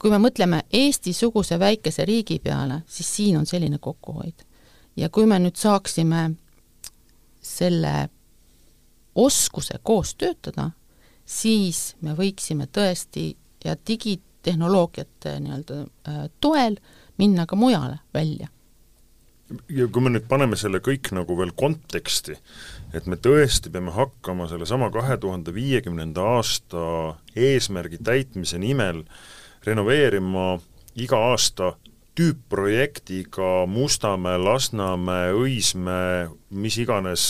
[0.03, 4.45] kui me mõtleme Eesti-suguse väikese riigi peale, siis siin on selline kokkuhoid.
[4.97, 6.33] ja kui me nüüd saaksime
[7.43, 8.11] selle
[9.15, 10.71] oskuse koos töötada,
[11.25, 13.33] siis me võiksime tõesti
[13.65, 16.79] ja digitehnoloogiate nii-öelda äh, toel
[17.19, 18.49] minna ka mujale välja.
[19.69, 22.39] Ja kui me nüüd paneme selle kõik nagu veel konteksti,
[22.97, 26.85] et me tõesti peame hakkama sellesama kahe tuhande viiekümnenda aasta
[27.37, 29.03] eesmärgi täitmise nimel
[29.67, 30.57] renoveerima
[30.97, 31.75] iga aasta
[32.19, 37.27] tüüpprojektiga Mustamäe, Lasnamäe, Õismäe, mis iganes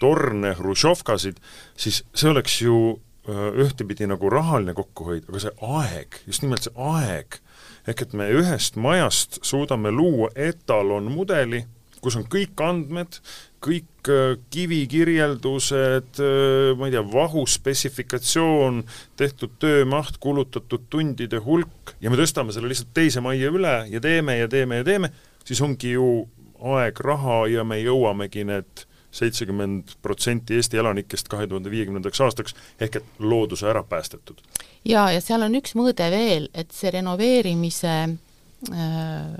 [0.00, 1.38] torne, hruštšovkasid,
[1.78, 2.78] siis see oleks ju
[3.26, 7.40] ühtepidi nagu rahaline kokkuhoid, aga see aeg, just nimelt see aeg
[7.86, 11.62] ehk et me ühest majast suudame luua etalonmudeli,
[12.04, 13.18] kus on kõik andmed,
[13.66, 18.82] kõik äh, kivikirjeldused, äh, ma ei tea, vahuspetsifikatsioon,
[19.18, 24.38] tehtud töömaht, kulutatud tundide hulk ja me tõstame selle lihtsalt teise majja üle ja teeme
[24.40, 25.12] ja teeme ja teeme,
[25.46, 26.10] siis ongi ju
[26.76, 33.00] aeg, raha ja me jõuamegi need seitsekümmend protsenti Eesti elanikest kahe tuhande viiekümnendaks aastaks, ehk
[33.00, 34.42] et looduse ära päästetud.
[34.84, 39.30] jaa, ja seal on üks mõõde veel, et see renoveerimise äh,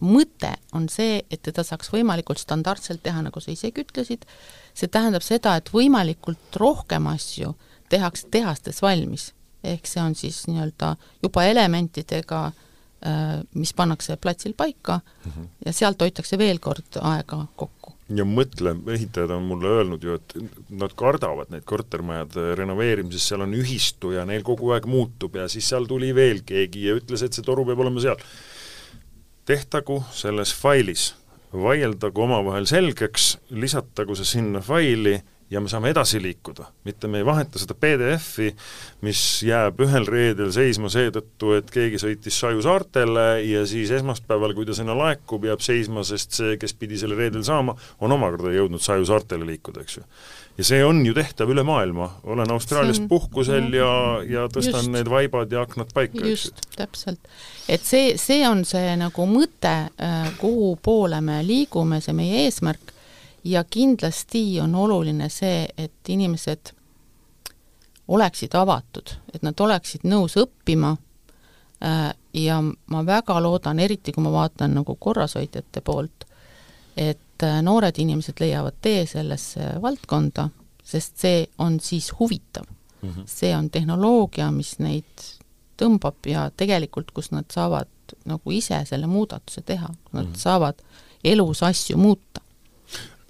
[0.00, 4.24] mõte on see, et teda saaks võimalikult standardselt teha, nagu sa isegi ütlesid,
[4.74, 7.54] see tähendab seda, et võimalikult rohkem asju
[7.90, 9.32] tehakse tehastes valmis.
[9.64, 15.48] ehk see on siis nii-öelda juba elementidega äh, mis pannakse platsil paika mm -hmm.
[15.66, 17.80] ja sealt hoitakse veel kord aega kokku
[18.16, 20.34] ja mõtle, ehitajad on mulle öelnud ju, et
[20.82, 25.68] nad kardavad neid kortermajade renoveerimises, seal on ühistu ja neil kogu aeg muutub ja siis
[25.70, 28.18] seal tuli veel keegi ja ütles, et see toru peab olema seal.
[29.50, 31.10] Tehtagu selles failis,
[31.50, 35.16] vaieldagu omavahel selgeks, lisatagu see sinna faili
[35.50, 38.52] ja me saame edasi liikuda, mitte me ei vaheta seda PDF-i,
[39.02, 44.68] mis jääb ühel reedel seisma seetõttu, et keegi sõitis Saju saartele ja siis esmaspäeval, kui
[44.68, 48.84] ta sinna laekub, jääb seisma, sest see, kes pidi selle reedel saama, on omakorda jõudnud
[48.84, 50.06] Saju saartele liikuda, eks ju.
[50.58, 53.08] Ja see on ju tehtav üle maailma, olen Austraalias on...
[53.08, 53.90] puhkusel ja,
[54.28, 54.92] ja tõstan just.
[54.94, 56.54] need vaibad ja aknad paika, eks ju.
[56.76, 57.30] täpselt.
[57.68, 62.92] et see, see on see nagu mõte, äh, kuhu poole me liigume, see meie eesmärk
[63.44, 66.74] ja kindlasti on oluline see, et inimesed
[68.10, 70.96] oleksid avatud, et nad oleksid nõus õppima
[71.84, 76.26] äh, ja ma väga loodan, eriti kui ma vaatan nagu korrashoidjate poolt,
[76.96, 80.48] et äh, noored inimesed leiavad tee sellesse valdkonda,
[80.84, 82.66] sest see on siis huvitav
[83.02, 83.08] mm.
[83.08, 83.22] -hmm.
[83.26, 85.26] see on tehnoloogia, mis neid
[85.80, 87.88] tõmbab ja tegelikult, kus nad saavad
[88.26, 90.36] nagu ise selle muudatuse teha, nad mm -hmm.
[90.36, 90.82] saavad
[91.24, 92.40] elus asju muuta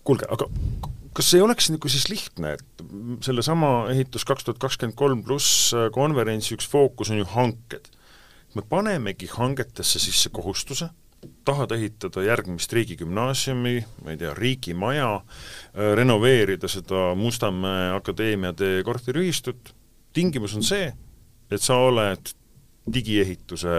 [0.04, 0.48] kuulge, aga
[1.16, 2.84] kas ei oleks nagu siis lihtne, et
[3.26, 7.90] sellesama ehitus kaks tuhat kakskümmend kolm pluss äh, konverentsi üks fookus on ju hanked.
[8.54, 10.88] me panemegi hangetesse sisse kohustuse,
[11.44, 19.74] tahad ehitada järgmist riigigümnaasiumi, ma ei tea, riigimaja, äh, renoveerida seda Mustamäe Akadeemia tee korteriühistut,
[20.12, 20.90] tingimus on see,
[21.50, 22.34] et sa oled
[22.90, 23.78] digiehituse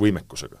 [0.00, 0.60] võimekusega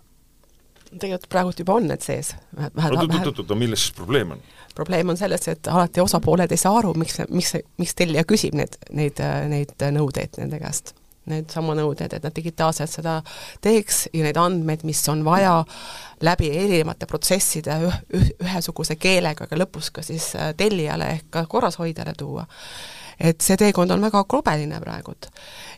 [0.98, 2.32] tegelikult praegult juba on need sees.
[2.58, 4.40] oot-oot-oot, milles siis probleem on?
[4.74, 8.78] probleem on selles, et alati osapooled ei saa aru, miks, miks, miks tellija küsib need,
[8.96, 10.94] neid, neid nõudeid nende käest.
[11.28, 13.18] Need samu nõuded, et nad digitaalselt seda
[13.64, 15.58] teeks ja neid andmeid, mis on vaja
[16.24, 21.44] läbi erinevate protsesside üh, üh, ühesuguse keelega ka lõpus ka siis äh, tellijale ehk ka
[21.50, 22.46] korrashoidjale tuua.
[23.20, 25.28] et see teekond on väga krobeline praegult.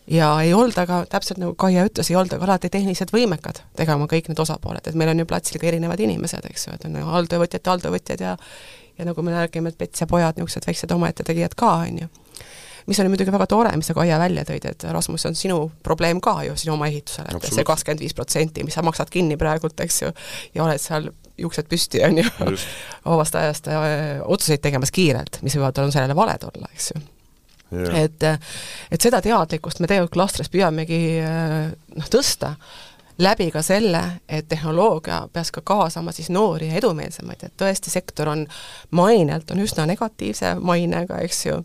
[0.06, 4.06] ja ei olda ka, täpselt nagu Kaia ütles, ei olda ka alati tehniliselt võimekad tegema
[4.06, 6.96] kõik need osapooled, et meil on ju platsil ka erinevad inimesed, eks ju, et on
[7.02, 8.36] alltöövõtjad ja alltöövõtjad ja
[8.98, 12.08] ja nagu me räägime, et Pets ja pojad, niisugused väiksed omaette tegijad ka, on ju
[12.86, 16.20] mis oli muidugi väga tore, mis sa, Kaia, välja tõid, et Rasmus, on sinu probleem
[16.24, 19.78] ka ju sinu oma ehitusel, et see kakskümmend viis protsenti, mis sa maksad kinni praegult,
[19.84, 20.12] eks ju,
[20.56, 22.28] ja oled seal juuksed püsti, on ju,
[23.08, 27.04] vabast ajast äh, otsuseid tegemas kiirelt, mis võivad olla sellele valed olla, eks ju.
[27.72, 28.02] Yeah.
[28.02, 28.24] et,
[28.92, 32.50] et seda teadlikkust me tegelikult klastris püüamegi äh, noh, tõsta
[33.22, 38.28] läbi ka selle, et tehnoloogia peaks ka kaasama siis noori ja edumeelsemaid, et tõesti, sektor
[38.32, 38.46] on
[38.90, 41.60] mainelt, on üsna negatiivse mainega, eks ju,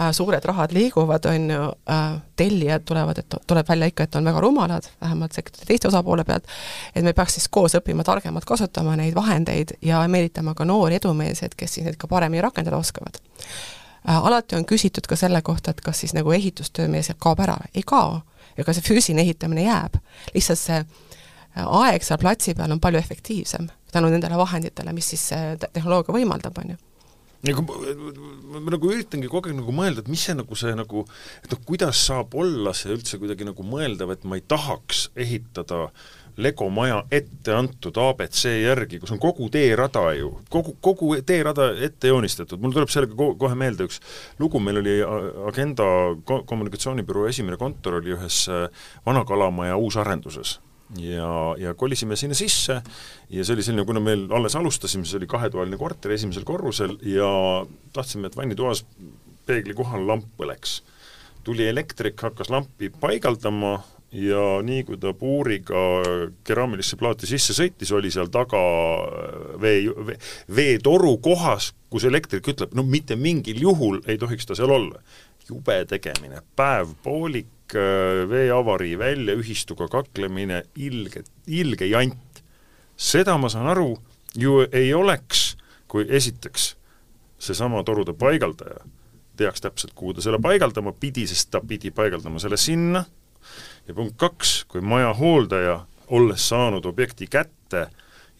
[0.00, 4.24] äh, suured rahad liiguvad, on ju, äh, tellijad tulevad, et tuleb välja ikka, et on
[4.24, 6.50] väga rumalad, vähemalt sektori teiste osapoole pealt,
[6.94, 11.54] et me peaks siis koos õppima targemalt kasutama neid vahendeid ja meelitama ka noori edumeelseid,
[11.56, 13.20] kes siis neid ka paremini rakendada oskavad.
[14.08, 17.82] Äh, alati on küsitud ka selle kohta, et kas siis nagu ehitustöömees kaob ära, ei
[17.86, 18.20] kao.
[18.54, 19.96] Ka see füüsiline ehitamine jääb.
[20.34, 25.28] lihtsalt see äh, aeg seal platsi peal on palju efektiivsem tänu nendele vahenditele, mis siis
[25.30, 26.80] see tehnoloogia võimaldab, on ju
[27.44, 27.64] nagu
[28.64, 31.04] ma nagu üritangi kogu aeg nagu mõelda, et mis see nagu see nagu,
[31.44, 35.88] et noh, kuidas saab olla see üldse kuidagi nagu mõeldav, et ma ei tahaks ehitada
[36.34, 42.10] Lego maja ette antud abc järgi, kus on kogu teerada ju, kogu, kogu teerada ette
[42.10, 44.00] joonistatud, mul tuleb sellega ko kohe meelde üks
[44.42, 44.96] lugu, meil oli
[45.46, 45.86] Agenda
[46.26, 48.66] ko kommunikatsioonibüroo esimene kontor oli ühes äh,
[49.06, 50.58] Vana-Kalamaja uusarenduses
[50.98, 52.80] ja, ja kolisime sinna sisse
[53.30, 57.28] ja see oli selline, kuna meil alles alustasime, see oli kahetoaline korter esimesel korrusel ja
[57.92, 58.84] tahtsime, et vannitoas
[59.46, 60.82] peegli kohal lamp põleks.
[61.44, 63.74] tuli elektrik, hakkas lampi paigaldama,
[64.14, 65.82] ja nii, kui ta puuriga
[66.46, 68.60] keraamilisse plaati sisse sõitis, oli seal taga
[69.60, 70.18] vee, vee,
[70.54, 75.02] veetoru kohas, kus elektrik ütleb, no mitte mingil juhul ei tohiks ta seal olla.
[75.44, 76.38] jube tegemine,
[77.72, 82.42] päev-poolik, veeavarii väljaühistuga kaklemine, ilge, ilge jant.
[82.96, 83.98] seda ma saan aru,
[84.36, 85.56] ju ei oleks,
[85.88, 86.76] kui esiteks
[87.38, 88.84] seesama torude paigaldaja
[89.36, 93.04] teaks täpselt, kuhu ta selle paigaldama pidi, sest ta pidi paigaldama selle sinna,
[93.88, 97.88] ja punkt kaks, kui maja hooldaja, olles saanud objekti kätte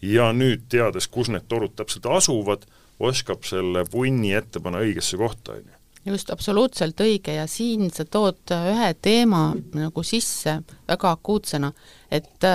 [0.01, 2.63] ja nüüd teades, kus need torud täpselt asuvad,
[2.99, 8.05] oskab selle punni ette panna õigesse kohta, on ju just, absoluutselt õige ja siin sa
[8.05, 11.71] tood ühe teema nagu sisse väga akuutsena,
[12.11, 12.45] et,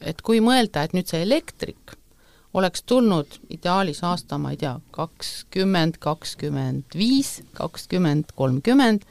[0.00, 1.96] et kui mõelda, et nüüd see elektrik
[2.58, 9.04] oleks tulnud ideaalis aasta, ma ei tea, kakskümmend, kakskümmend viis, kakskümmend, kolmkümmend,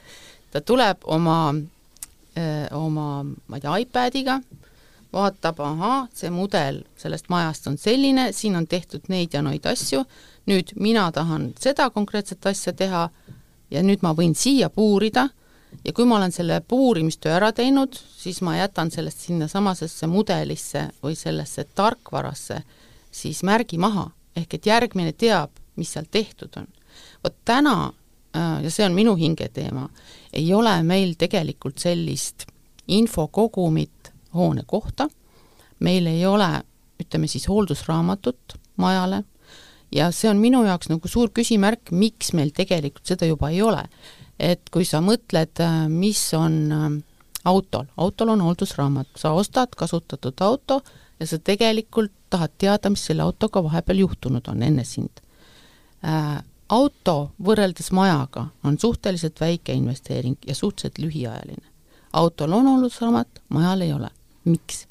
[0.52, 1.40] ta tuleb oma
[2.72, 4.38] oma, ma ei tea, iPadiga,
[5.12, 10.04] vaatab, ahaa, see mudel sellest majast on selline, siin on tehtud neid ja neid asju,
[10.48, 13.08] nüüd mina tahan seda konkreetset asja teha
[13.70, 15.28] ja nüüd ma võin siia puurida.
[15.84, 21.16] Ja kui ma olen selle puurimistöö ära teinud, siis ma jätan sellest sinnasamasesse mudelisse või
[21.16, 22.62] sellesse tarkvarasse
[23.12, 26.66] siis märgi maha, ehk et järgmine teab, mis seal tehtud on.
[27.24, 27.92] vot täna
[28.36, 29.88] Äh, ja see on minu hingeteema,
[30.32, 32.44] ei ole meil tegelikult sellist
[32.88, 35.08] infokogumit hoone kohta,
[35.80, 36.50] meil ei ole,
[37.00, 39.22] ütleme siis, hooldusraamatut majale
[39.92, 43.84] ja see on minu jaoks nagu suur küsimärk, miks meil tegelikult seda juba ei ole.
[44.38, 46.90] et kui sa mõtled, äh, mis on äh,
[47.44, 50.82] autol, autol on hooldusraamat, sa ostad kasutatud auto
[51.18, 55.24] ja sa tegelikult tahad teada, mis selle autoga vahepeal juhtunud on enne sind
[56.68, 61.66] auto võrreldes majaga on suhteliselt väike investeering ja suhteliselt lühiajaline.
[62.12, 64.10] autol on hooldusraamat, majal ei ole.
[64.44, 64.86] miks?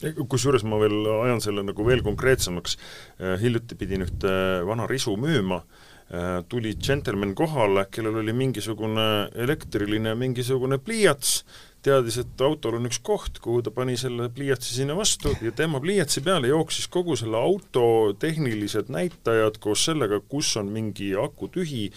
[0.00, 2.78] Kusjuures ma veel ajan selle nagu veel konkreetsemaks,
[3.20, 4.32] äh, hiljuti pidin ühte
[4.66, 5.82] vana risu müüma, äh,
[6.48, 9.04] tuli džentelmen kohale, kellel oli mingisugune
[9.44, 11.38] elektriline mingisugune pliiats,
[11.82, 15.80] teadis, et autol on üks koht, kuhu ta pani selle pliiatsi sinna vastu ja tema
[15.82, 17.84] pliiatsi peale jooksis kogu selle auto
[18.22, 21.88] tehnilised näitajad koos sellega, kus on mingi aku tühi,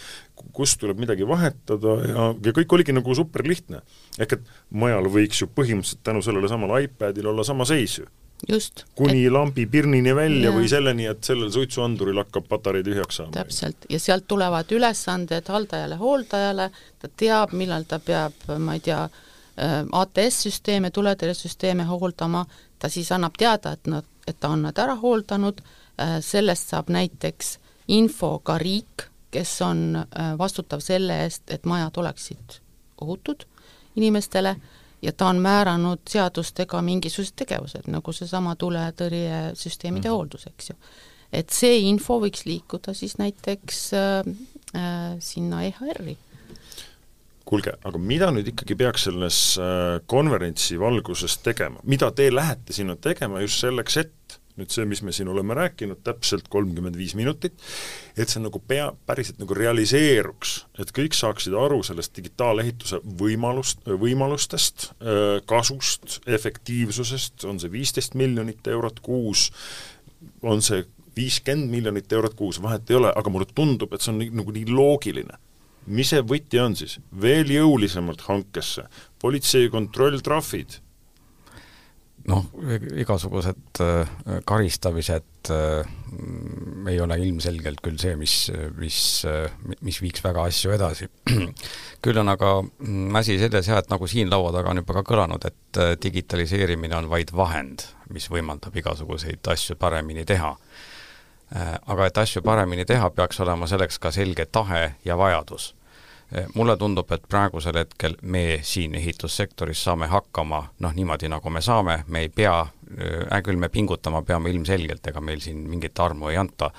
[0.56, 3.84] kus tuleb midagi vahetada ja, ja kõik oligi nagu super lihtne.
[4.20, 8.10] ehk et majal võiks ju põhimõtteliselt tänu sellele samale iPadil olla sama seis ju
[8.50, 8.86] just.
[8.96, 9.32] kuni et...
[9.32, 10.56] lambi pirnini välja ja.
[10.56, 13.34] või selleni, et sellel suitsuanduril hakkab patarei tühjaks saama.
[13.36, 16.70] täpselt, ja sealt tulevad ülesanded haldajale, hooldajale,
[17.00, 19.06] ta teab, millal ta peab, ma ei tea,
[19.56, 22.42] Äh, ATS-süsteeme, tuletõrjesüsteeme hooldama,
[22.80, 25.62] ta siis annab teada, et nad, et ta on nad ära hooldanud,
[25.96, 27.54] äh, sellest saab näiteks
[27.88, 32.60] info ka riik, kes on äh, vastutav selle eest, et majad oleksid
[33.00, 33.48] ohutud
[33.96, 34.58] inimestele
[35.06, 40.14] ja ta on määranud seadustega mingisugused tegevused, nagu seesama tuletõrjesüsteemide mm.
[40.14, 40.78] hooldus, eks ju.
[41.36, 44.32] et see info võiks liikuda siis näiteks äh,
[44.76, 46.18] äh, sinna EHR-i
[47.46, 52.98] kuulge, aga mida nüüd ikkagi peaks selles äh, konverentsi valguses tegema, mida te lähete sinna
[52.98, 54.25] tegema just selleks, et
[54.60, 57.58] nüüd see, mis me siin oleme rääkinud, täpselt kolmkümmend viis minutit,
[58.16, 64.90] et see nagu pea, päriselt nagu realiseeruks, et kõik saaksid aru sellest digitaalehituse võimalust, võimalustest,
[65.50, 69.50] kasust, efektiivsusest, on see viisteist miljonit eurot kuus,
[70.44, 70.86] on see
[71.16, 74.56] viiskümmend miljonit eurot kuus, vahet ei ole, aga mulle tundub, et see on nii, nagu
[74.56, 75.44] nii loogiline
[75.86, 76.98] mis see võti on siis?
[77.22, 78.88] veel jõulisemalt hankesse,
[79.22, 80.80] politsei kontrolltrahvid,
[82.30, 82.46] noh,
[82.98, 84.10] igasugused äh,
[84.48, 85.86] karistamised äh,
[86.90, 88.36] ei ole ilmselgelt küll see, mis,
[88.80, 88.98] mis,
[89.86, 91.10] mis viiks väga asju edasi.
[92.06, 95.06] küll on aga mm, asi selles jah, et nagu siin laua taga on juba ka
[95.14, 100.56] kõlanud, et äh, digitaliseerimine on vaid vahend, mis võimaldab igasuguseid asju paremini teha.
[101.56, 105.76] aga et asju paremini teha, peaks olema selleks ka selge tahe ja vajadus
[106.56, 112.00] mulle tundub, et praegusel hetkel me siin ehitussektoris saame hakkama noh, niimoodi nagu me saame,
[112.08, 112.56] me ei pea,
[112.98, 116.72] hea küll, me pingutama peame ilmselgelt, ega meil siin mingit armu ei anta,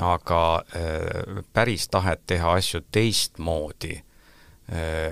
[0.00, 0.40] aga
[0.76, 3.98] äh, päris tahet teha asju teistmoodi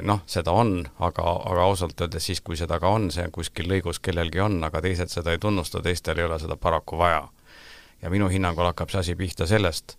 [0.03, 3.99] noh, seda on, aga, aga ausalt öeldes siis, kui seda ka on, see kuskil lõigus
[4.03, 7.29] kellelgi on, aga teised seda ei tunnusta, teistel ei ole seda paraku vaja.
[8.03, 9.97] ja minu hinnangul hakkab see asi pihta sellest,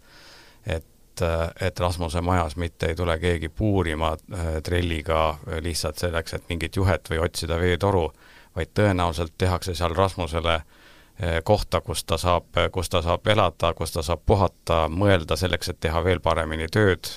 [0.66, 0.86] et
[1.22, 6.50] et, et Rasmuse majas mitte ei tule keegi puurima äh, trelliga äh, lihtsalt selleks, et
[6.50, 8.10] mingit juhet või otsida veetoru,
[8.56, 13.92] vaid tõenäoliselt tehakse seal Rasmusele äh, kohta, kus ta saab, kus ta saab elada, kus
[13.96, 17.12] ta saab puhata, mõelda selleks, et teha veel paremini tööd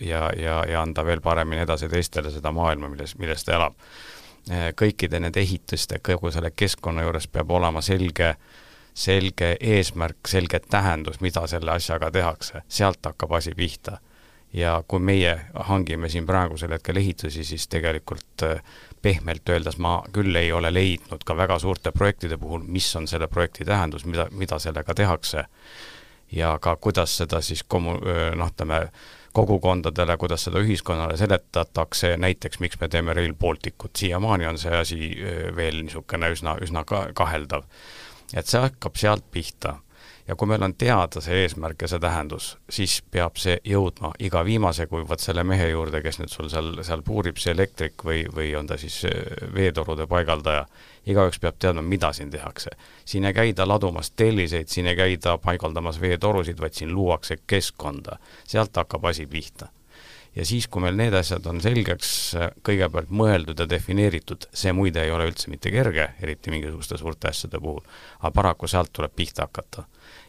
[0.00, 3.74] ja, ja, ja anda veel paremini edasi teistele seda maailma, milles, milles ta elab.
[4.78, 8.38] kõikide nende ehituste, kogu selle keskkonna juures peab olema selge äh,
[8.98, 13.98] selge eesmärk, selge tähendus, mida selle asjaga tehakse, sealt hakkab asi pihta.
[14.52, 15.34] ja kui meie
[15.68, 18.62] hangime siin praegusel hetkel ehitusi, siis tegelikult äh,
[19.02, 23.28] pehmelt öeldes ma küll ei ole leidnud ka väga suurte projektide puhul, mis on selle
[23.28, 25.44] projekti tähendus, mida, mida sellega tehakse.
[26.32, 28.00] Ja ka kuidas seda siis kommu-,
[28.36, 28.80] noh, ütleme,
[29.32, 34.98] kogukondadele, kuidas seda ühiskonnale seletatakse, näiteks miks me teeme Rail Balticut, siiamaani on see asi
[35.56, 37.68] veel niisugune üsna, üsna ka kaheldav
[38.34, 39.78] et see hakkab sealt pihta.
[40.28, 44.42] ja kui meil on teada see eesmärk ja see tähendus, siis peab see jõudma iga
[44.44, 48.26] viimase kui vot selle mehe juurde, kes nüüd sul seal, seal puurib, see elektrik või,
[48.34, 50.66] või on ta siis äh, veetorude paigaldaja,
[51.08, 52.76] igaüks peab teadma, mida siin tehakse.
[53.04, 58.18] siin ei käida ladumas telliseid, siin ei käida paigaldamas veetorusid, vaid siin luuakse keskkonda.
[58.44, 59.72] sealt hakkab asi pihta
[60.38, 65.02] ja siis, kui meil need asjad on selgeks äh, kõigepealt mõeldud ja defineeritud, see muide
[65.02, 67.82] ei ole üldse mitte kerge, eriti mingisuguste suurte asjade puhul,
[68.20, 69.84] aga paraku sealt tuleb pihta hakata.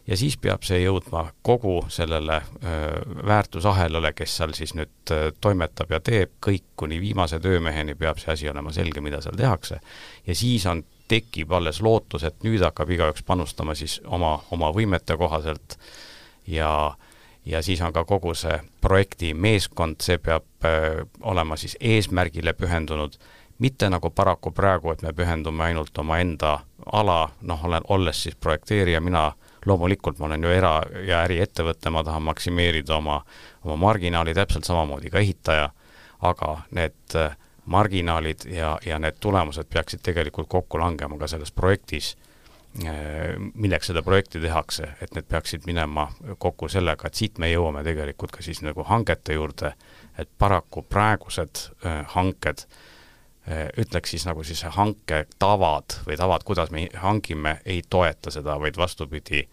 [0.07, 5.27] ja siis peab see jõudma kogu sellele öö, äh, väärtusahelale, kes seal siis nüüd öö,
[5.27, 9.37] äh, toimetab ja teeb, kõik kuni viimase töömeheni peab see asi olema selge, mida seal
[9.37, 9.79] tehakse.
[10.25, 15.17] ja siis on, tekib alles lootus, et nüüd hakkab igaüks panustama siis oma, oma võimete
[15.17, 15.77] kohaselt
[16.47, 17.08] ja äh,
[17.49, 23.17] ja siis on ka kogu see projekti meeskond, see peab äh, olema siis eesmärgile pühendunud,
[23.59, 29.01] mitte nagu paraku praegu, et me pühendume ainult omaenda ala, noh, olen, olles siis projekteerija,
[29.01, 29.31] mina
[29.65, 33.23] loomulikult ma olen ju era- ja äriettevõte, ma tahan maksimeerida oma,
[33.65, 35.69] oma marginaali, täpselt samamoodi ka ehitaja,
[36.21, 37.35] aga need äh,
[37.65, 42.15] marginaalid ja, ja need tulemused peaksid tegelikult kokku langema ka selles projektis
[43.53, 46.07] milleks seda projekti tehakse, et need peaksid minema
[46.37, 49.73] kokku sellega, et siit me jõuame tegelikult ka siis nagu hangete juurde,
[50.19, 52.65] et paraku praegused äh, hanked
[53.49, 58.59] äh, ütleks siis nagu siis hanke tavad või tavad, kuidas me hangime, ei toeta seda,
[58.61, 59.47] vaid vastupidi,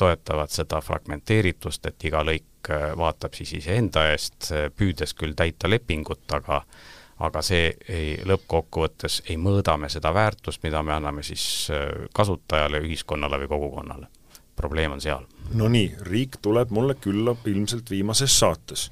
[0.00, 4.48] toetavad seda fragmenteeritust, et iga lõik vaatab siis iseenda eest,
[4.78, 6.62] püüdes küll täita lepingut, aga
[7.22, 12.82] aga see ei, lõppkokkuvõttes ei mõõda me seda väärtust, mida me anname siis äh, kasutajale,
[12.84, 14.10] ühiskonnale või kogukonnale.
[14.56, 15.26] probleem on seal.
[15.54, 18.90] no nii, riik tuleb mulle külla ilmselt viimases saates.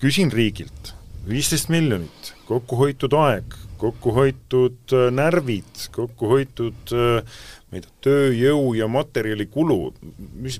[0.00, 0.94] küsin riigilt,
[1.28, 7.24] viisteist miljonit, kokku hoitud aeg, kokku hoitud äh, närvid, kokku hoitud äh,
[7.70, 9.78] ma ei tea, tööjõu ja materjalikulu,
[10.42, 10.58] mis,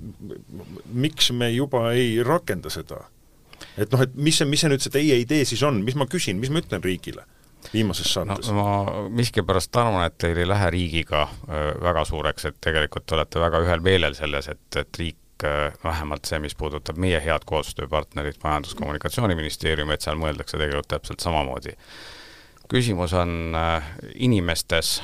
[0.92, 3.02] miks me juba ei rakenda seda?
[3.78, 6.08] Et noh, et mis see, mis see nüüd see teie idee siis on, mis ma
[6.10, 7.26] küsin, mis ma ütlen riigile?
[7.72, 8.56] viimases saates no,?
[8.56, 13.42] ma miskipärast arvan, et teil ei lähe riigiga äh, väga suureks, et tegelikult te olete
[13.42, 18.40] väga ühel meelel selles, et, et riik äh, vähemalt see, mis puudutab meie head koostööpartnerit
[18.44, 21.76] Majandus-Kommunikatsiooniministeeriumi, et seal mõeldakse tegelikult täpselt samamoodi.
[22.70, 25.02] küsimus on äh, inimestes,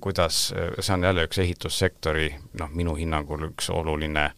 [0.00, 0.46] kuidas,
[0.80, 4.30] see on jälle üks ehitussektori noh, minu hinnangul üks oluline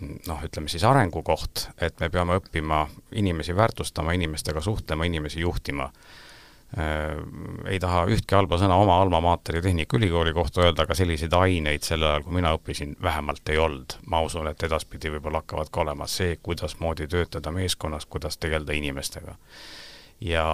[0.00, 2.84] noh, ütleme siis arengukoht, et me peame õppima
[3.16, 6.16] inimesi väärtustama, inimestega suhtlema, inimesi juhtima äh,
[7.70, 12.02] ei taha ühtki halba sõna oma alma mater'i Tehnikaülikooli kohta öelda, aga selliseid aineid sel
[12.04, 13.98] ajal, kui mina õppisin, vähemalt ei olnud.
[14.06, 19.36] ma usun, et edaspidi võib-olla hakkavad ka olema see, kuidasmoodi töötada meeskonnas, kuidas tegeleda inimestega.
[20.20, 20.44] ja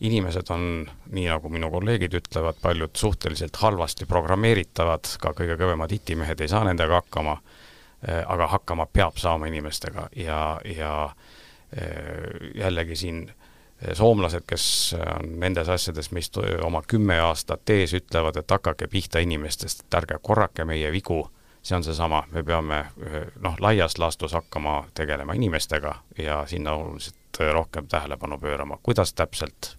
[0.00, 6.40] inimesed on, nii nagu minu kolleegid ütlevad, paljud suhteliselt halvasti programmeeritavad, ka kõige kõvemad itimehed
[6.40, 7.36] ei saa nendega hakkama,
[8.26, 11.14] aga hakkama peab saama inimestega ja, ja
[11.76, 18.36] eh, jällegi siin eh, soomlased, kes on nendes asjades meist oma kümme aastat ees, ütlevad,
[18.36, 21.22] et hakake pihta inimestest, et ärge korrake meie vigu,
[21.62, 22.82] see on seesama, me peame
[23.40, 29.76] noh, laias laastus hakkama tegelema inimestega ja sinna oluliselt rohkem tähelepanu pöörama, kuidas täpselt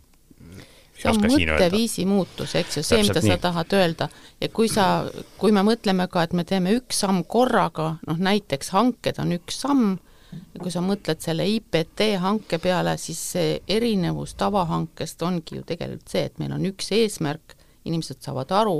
[0.95, 3.33] see on mõtteviisi muutus, eks ju, see, mida nii.
[3.33, 4.09] sa tahad öelda.
[4.41, 5.05] ja kui sa,
[5.37, 9.59] kui me mõtleme ka, et me teeme üks samm korraga, noh näiteks hanked on üks
[9.65, 9.97] samm,
[10.31, 16.11] ja kui sa mõtled selle IPT hanke peale, siis see erinevus tavahankest ongi ju tegelikult
[16.11, 18.79] see, et meil on üks eesmärk, inimesed saavad aru,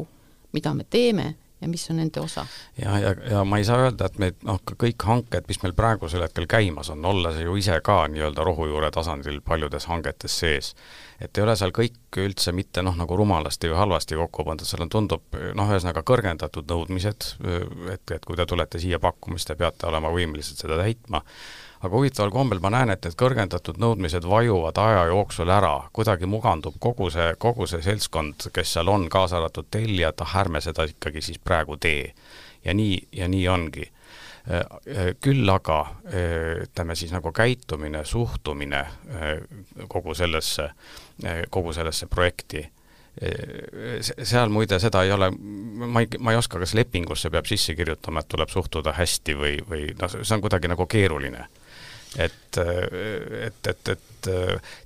[0.55, 1.34] mida me teeme
[1.66, 2.45] ja mis on nende osa.
[2.82, 6.24] ja, ja, ja ma ei saa öelda, et me noh, kõik hanked, mis meil praegusel
[6.26, 10.74] hetkel käimas on, olles ju ise ka nii-öelda rohujuure tasandil paljudes hangetes sees,
[11.20, 14.86] et ei ole seal kõik üldse mitte noh, nagu rumalasti või halvasti kokku pandud, seal
[14.86, 17.32] on, tundub noh, ühesõnaga kõrgendatud nõudmised,
[17.93, 21.24] et, et kui te tulete siia pakkuma, siis te peate olema võimelised seda täitma
[21.82, 26.78] aga huvitaval kombel ma näen, et need kõrgendatud nõudmised vajuvad aja jooksul ära, kuidagi mugandub
[26.80, 31.22] kogu see, kogu see seltskond, kes seal on, kaasa arvatud tellijad, ah ärme seda ikkagi
[31.26, 32.14] siis praegu tee.
[32.66, 33.92] ja nii, ja nii ongi.
[34.46, 34.62] Äh,
[34.98, 38.86] äh, küll aga äh, ütleme siis nagu käitumine, suhtumine
[39.88, 40.70] kogu sellesse,
[41.50, 42.62] kogu sellesse projekti
[44.24, 48.22] seal muide seda ei ole, ma ei, ma ei oska, kas lepingusse peab sisse kirjutama,
[48.22, 51.46] et tuleb suhtuda hästi või, või noh, see on kuidagi nagu keeruline
[52.18, 54.30] et, et, et, et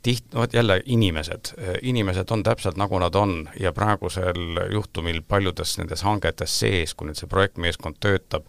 [0.04, 6.04] tiht-, vot jälle inimesed, inimesed on täpselt nagu nad on ja praegusel juhtumil paljudes nendes
[6.04, 8.48] hangetes sees, kui nüüd see projektmeeskond töötab,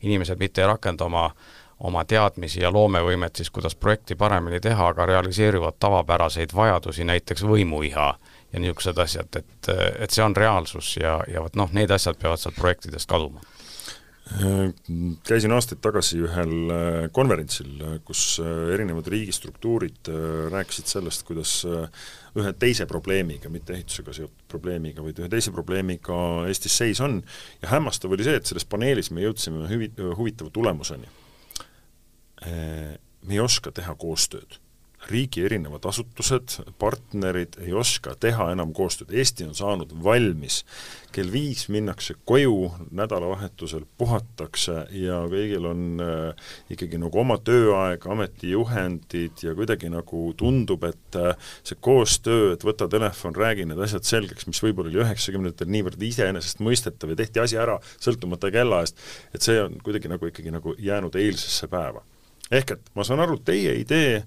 [0.00, 1.30] inimesed mitte ei rakenda oma
[1.80, 8.08] oma teadmisi ja loomevõimet siis, kuidas projekti paremini teha, aga realiseerivad tavapäraseid vajadusi, näiteks võimuiha
[8.52, 9.70] ja niisugused asjad, et,
[10.04, 13.40] et see on reaalsus ja, ja vot noh, need asjad peavad sealt projektidest kaduma
[15.26, 20.10] käisin aastaid tagasi ühel äh, konverentsil, äh, kus äh, erinevad riigistruktuurid
[20.52, 26.78] rääkisid sellest, kuidas ühe teise probleemiga, mitte ehitusega seotud probleemiga, vaid ühe teise probleemiga Eestis
[26.78, 27.20] seis on
[27.62, 31.10] ja hämmastav oli see, et selles paneelis me jõudsime hüvi-, huvitava tulemuseni.
[32.40, 34.56] Me ei oska teha koostööd
[35.10, 40.64] riigi erinevad asutused, partnerid ei oska teha enam koostööd, Eesti on saanud valmis.
[41.10, 49.42] kell viis minnakse koju, nädalavahetusel puhatakse ja kõigil on äh, ikkagi nagu oma tööaeg, ametijuhendid
[49.42, 51.34] ja kuidagi nagu tundub, et äh,
[51.66, 57.10] see koostöö, et võta telefon, räägi need asjad selgeks, mis võib-olla oli üheksakümnendatel niivõrd iseenesestmõistetav
[57.10, 59.02] ja tehti asi ära sõltumata kellaajast,
[59.34, 62.04] et see on kuidagi nagu ikkagi nagu jäänud eilsesse päeva.
[62.50, 64.22] ehk et ma saan aru, teie idee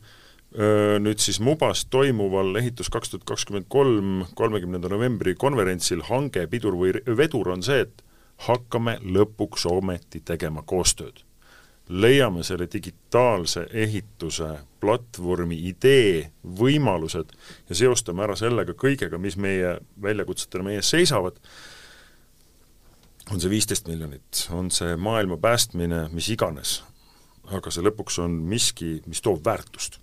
[0.54, 6.94] nüüd siis Mubas toimuval ehitus kaks tuhat kakskümmend kolm, kolmekümnenda novembri konverentsil hange, pidur või
[7.18, 8.04] vedur on see, et
[8.46, 11.24] hakkame lõpuks ometi tegema koostööd.
[11.90, 14.48] leiame selle digitaalse ehituse
[14.80, 17.34] platvormi idee, võimalused
[17.70, 21.36] ja seostame ära sellega kõigega, mis meie väljakutsetena meie ees seisavad,
[23.32, 26.84] on see viisteist miljonit, on see maailma päästmine, mis iganes,
[27.52, 30.03] aga see lõpuks on miski, mis toob väärtust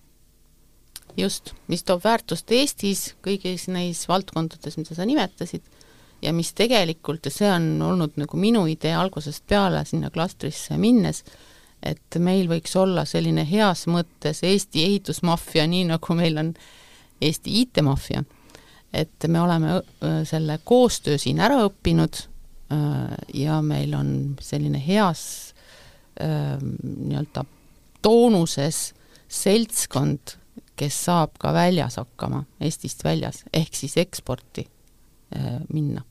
[1.16, 5.62] just, mis toob väärtust Eestis kõigis neis valdkondades, mida sa nimetasid,
[6.22, 11.24] ja mis tegelikult, ja see on olnud nagu minu idee algusest peale sinna klastrisse minnes,
[11.82, 16.52] et meil võiks olla selline heas mõttes Eesti ehitusmaffia, nii nagu meil on
[17.20, 18.24] Eesti IT-maffia.
[18.92, 19.82] et me oleme
[20.26, 22.16] selle koostöö siin ära õppinud
[23.34, 25.54] ja meil on selline heas
[26.18, 27.44] nii-öelda
[28.02, 28.80] toonuses
[29.28, 30.39] seltskond
[30.76, 34.66] kes saab ka väljas hakkama, Eestist väljas, ehk siis eksporti
[35.36, 36.04] äh, minna.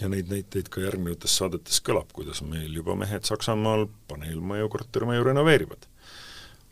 [0.00, 5.86] ja neid näiteid ka järgnevates saadetes kõlab, kuidas meil juba mehed Saksamaal paneelmaju, kortermaju renoveerivad.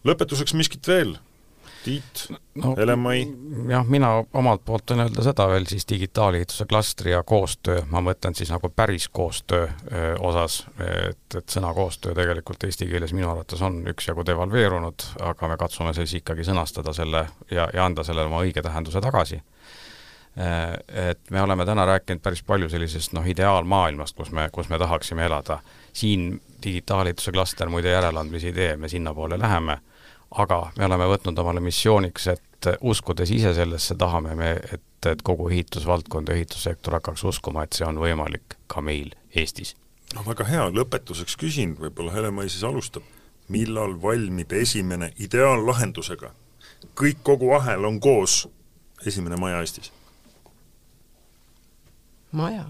[0.04, 1.18] lõpetuseks miskit veel?
[1.84, 2.26] Tiit
[2.60, 3.22] no,, Hele-Mai?
[3.70, 8.36] jah, mina omalt poolt võin öelda seda veel siis digitaalehituse klastri ja koostöö, ma mõtlen
[8.36, 13.62] siis nagu päris koostöö öö, osas, et, et sõna koostöö tegelikult eesti keeles minu arvates
[13.64, 18.44] on üksjagu devalveerunud, aga me katsume siis ikkagi sõnastada selle ja, ja anda sellele oma
[18.44, 19.40] õige tähenduse tagasi
[21.10, 25.24] et me oleme täna rääkinud päris palju sellisest noh, ideaalmaailmast, kus me, kus me tahaksime
[25.26, 25.58] elada.
[25.92, 29.80] siin digitaalehituse klaster muide järeleandmisi ei tee, me sinnapoole läheme
[30.30, 35.48] aga me oleme võtnud omale missiooniks, et uskudes ise sellesse, tahame me, et, et kogu
[35.50, 39.74] ehitusvaldkond ja ehitussektor hakkaks uskuma, et see on võimalik ka meil Eestis.
[40.14, 43.06] no väga hea, lõpetuseks küsin, võib-olla Hele-Mai siis alustab,
[43.48, 46.34] millal valmib esimene ideaallahendusega?
[46.96, 48.44] kõik, kogu ahel on koos,
[49.06, 49.92] esimene maja Eestis?
[52.32, 52.68] maja?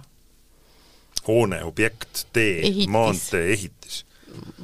[1.29, 4.05] hoone, objekt, tee, maantee, ehitis?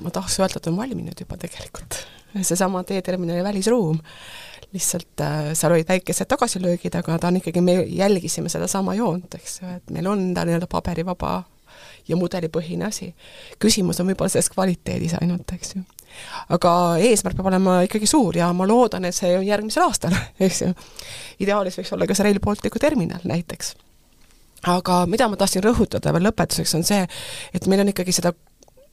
[0.01, 2.07] ma tahaks öelda, et on valminud juba tegelikult
[2.43, 3.99] seesama teeterminali välisruum,
[4.73, 9.61] lihtsalt äh, seal olid väikesed tagasilöögid, aga ta on ikkagi, me jälgisime sedasama joont, eks
[9.63, 11.43] ju, et meil on ta nii-öelda paberivaba
[12.09, 13.13] ja mudelipõhine asi.
[13.63, 15.83] küsimus on võib-olla selles kvaliteedis ainult, eks ju.
[16.55, 16.73] aga
[17.03, 20.15] eesmärk peab olema ikkagi suur ja ma loodan, et see on järgmisel aastal,
[20.47, 20.73] eks ju.
[21.41, 23.75] ideaalis võiks olla ka see Rail Balticu terminal näiteks
[24.67, 27.07] aga mida ma tahtsin rõhutada veel lõpetuseks, on see,
[27.55, 28.33] et meil on ikkagi seda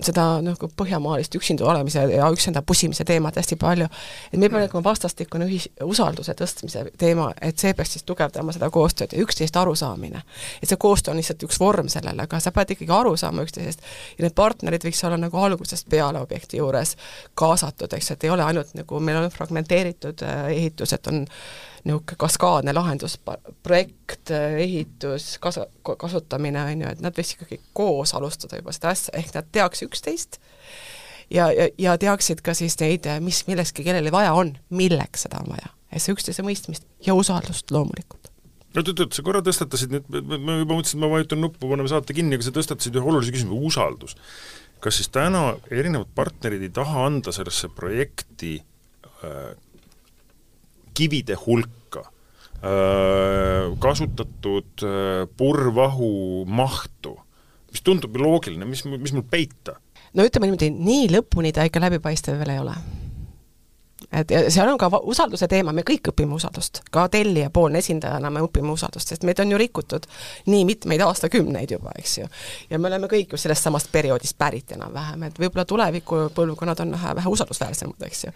[0.06, 3.88] seda nagu põhjamaalist üksinda olemise ja üksinda pussimise teemat hästi palju,
[4.32, 8.70] et meil peab olema vastastikune ühis, usalduse tõstmise teema, et see peaks siis tugevdama seda
[8.74, 10.24] koostööd ja üksteist arusaamine.
[10.62, 13.84] et see koostöö on lihtsalt üks vorm sellele, aga sa pead ikkagi aru saama üksteisest
[14.18, 16.96] ja need partnerid võiks olla nagu algusest peale objekti juures
[17.36, 21.26] kaasatud, eks, et ei ole ainult nagu, meil on fragmenteeritud äh, ehitus, et on
[21.84, 23.18] niisugune kaskaadne lahendus,
[23.64, 29.14] projekt, ehitus, kasu, kasutamine, on ju, et nad võiks ikkagi koos alustada juba seda asja,
[29.20, 30.40] ehk nad teaks üksteist
[31.34, 35.56] ja, ja, ja teaksid ka siis neid, mis millekski kellelgi vaja on, milleks seda on
[35.56, 35.74] vaja.
[35.92, 38.32] et see üksteise mõistmist ja usaldust loomulikult
[38.74, 42.16] no oot-oot, sa korra tõstatasid nüüd, ma juba mõtlesin, et ma vajutan nuppu, paneme saate
[42.18, 44.16] kinni, aga sa tõstatasid ühe olulise küsimuse, usaldus.
[44.84, 48.58] kas siis täna erinevad partnerid ei taha anda sellesse projekti
[49.24, 49.54] äh,
[50.96, 52.06] kivide hulka,
[53.84, 54.86] kasutatud
[55.38, 56.10] purrvahu
[56.48, 57.18] mahtu,
[57.74, 59.78] mis tundub loogiline, mis, mis mul peita?
[60.14, 62.78] no ütleme niimoodi, nii lõpuni ta ikka läbipaistev veel ei ole
[64.14, 68.44] et ja seal on ka usalduse teema, me kõik õpime usaldust, ka tellijapoolne esindajana me
[68.46, 70.06] õpime usaldust, sest meid on ju rikutud
[70.52, 72.28] nii mitmeid aastakümneid juba, eks ju.
[72.70, 76.94] ja me oleme kõik ju sellest samast perioodist pärit enam-vähem, et võib-olla tuleviku põlvkonnad on
[76.98, 78.34] vähe, vähe usaldusväärsemad, eks ju.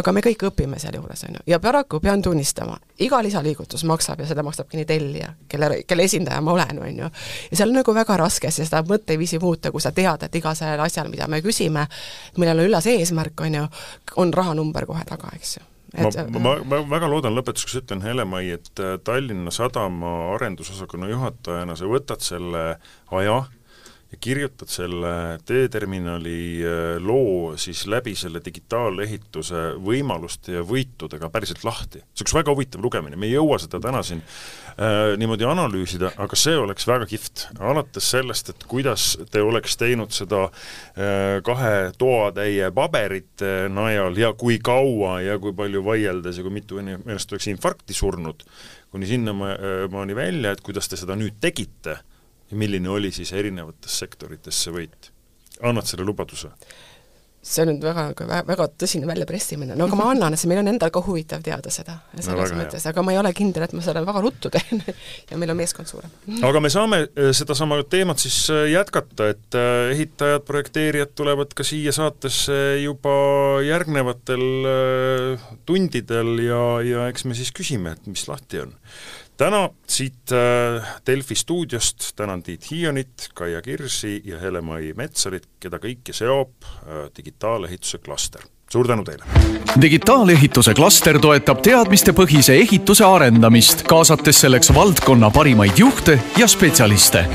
[0.00, 4.28] aga me kõik õpime sealjuures, on ju, ja paraku pean tunnistama, iga lisaliigutus maksab ja
[4.30, 7.12] seda maksab kinni tellija, kelle, kelle esindaja ma olen, on ju.
[7.50, 10.82] ja seal on nagu väga raske seda mõtteviisi muuta, kui sa tead, et iga sellel
[10.82, 11.86] asjal, mida me küsime,
[12.38, 13.66] millel on üllas eesmärk, on ju,
[14.20, 15.64] on rahanumber kohe taga, eks ju.
[15.94, 21.76] Et ma, ma, ma väga loodan lõpetuseks, ütlen Hele-Mai, et äh, Tallinna Sadama arendusosakonna juhatajana
[21.78, 22.64] sa võtad selle
[23.14, 23.42] aja ja
[24.20, 32.02] kirjutad selle teeterminali äh, loo siis läbi selle digitaalehituse võimaluste ja võitudega päriselt lahti.
[32.14, 36.38] see oleks väga huvitav lugemine, me ei jõua seda täna siin äh, niimoodi analüüsida, aga
[36.38, 37.48] see oleks väga kihvt.
[37.58, 44.58] alates sellest, et kuidas te oleks teinud seda äh, kahe toatäie paberite najal ja kui
[44.58, 48.42] kaua ja kui palju vaieldes ja kui mitu inimest oleks infarkti surnud,
[48.94, 52.00] kuni sinnamaani välja, et kuidas te seda nüüd tegite
[52.50, 55.10] ja milline oli siis erinevates sektorites see võit?
[55.62, 56.50] annad selle lubaduse?
[57.44, 60.88] see on nüüd väga, väga tõsine väljapressimine, no aga ma annan, sest meil on endal
[60.94, 64.00] ka huvitav teada seda, selles no, mõttes, aga ma ei ole kindel, et ma selle
[64.06, 64.80] väga ruttu teen
[65.30, 66.12] ja meil on meeskond suurem.
[66.48, 71.66] aga me saame äh, sedasama teemat siis äh, jätkata, et äh, ehitajad, projekteerijad tulevad ka
[71.68, 73.14] siia saatesse juba
[73.64, 74.46] järgnevatel
[75.68, 78.72] tundidel ja, ja eks me siis küsime, et mis lahti on
[79.36, 86.14] täna siit äh, Delfi stuudiost tänan Tiit Hiionit, Kaia Kirsi ja Hele-Mai Metsarit, keda kõiki
[86.14, 88.46] seob äh, digitaalehituse klaster.
[88.70, 89.24] Suur tänu teile!
[89.80, 97.26] digitaalehituse klaster toetab teadmistepõhise ehituse arendamist, kaasates selleks valdkonna parimaid juhte ja spetsialiste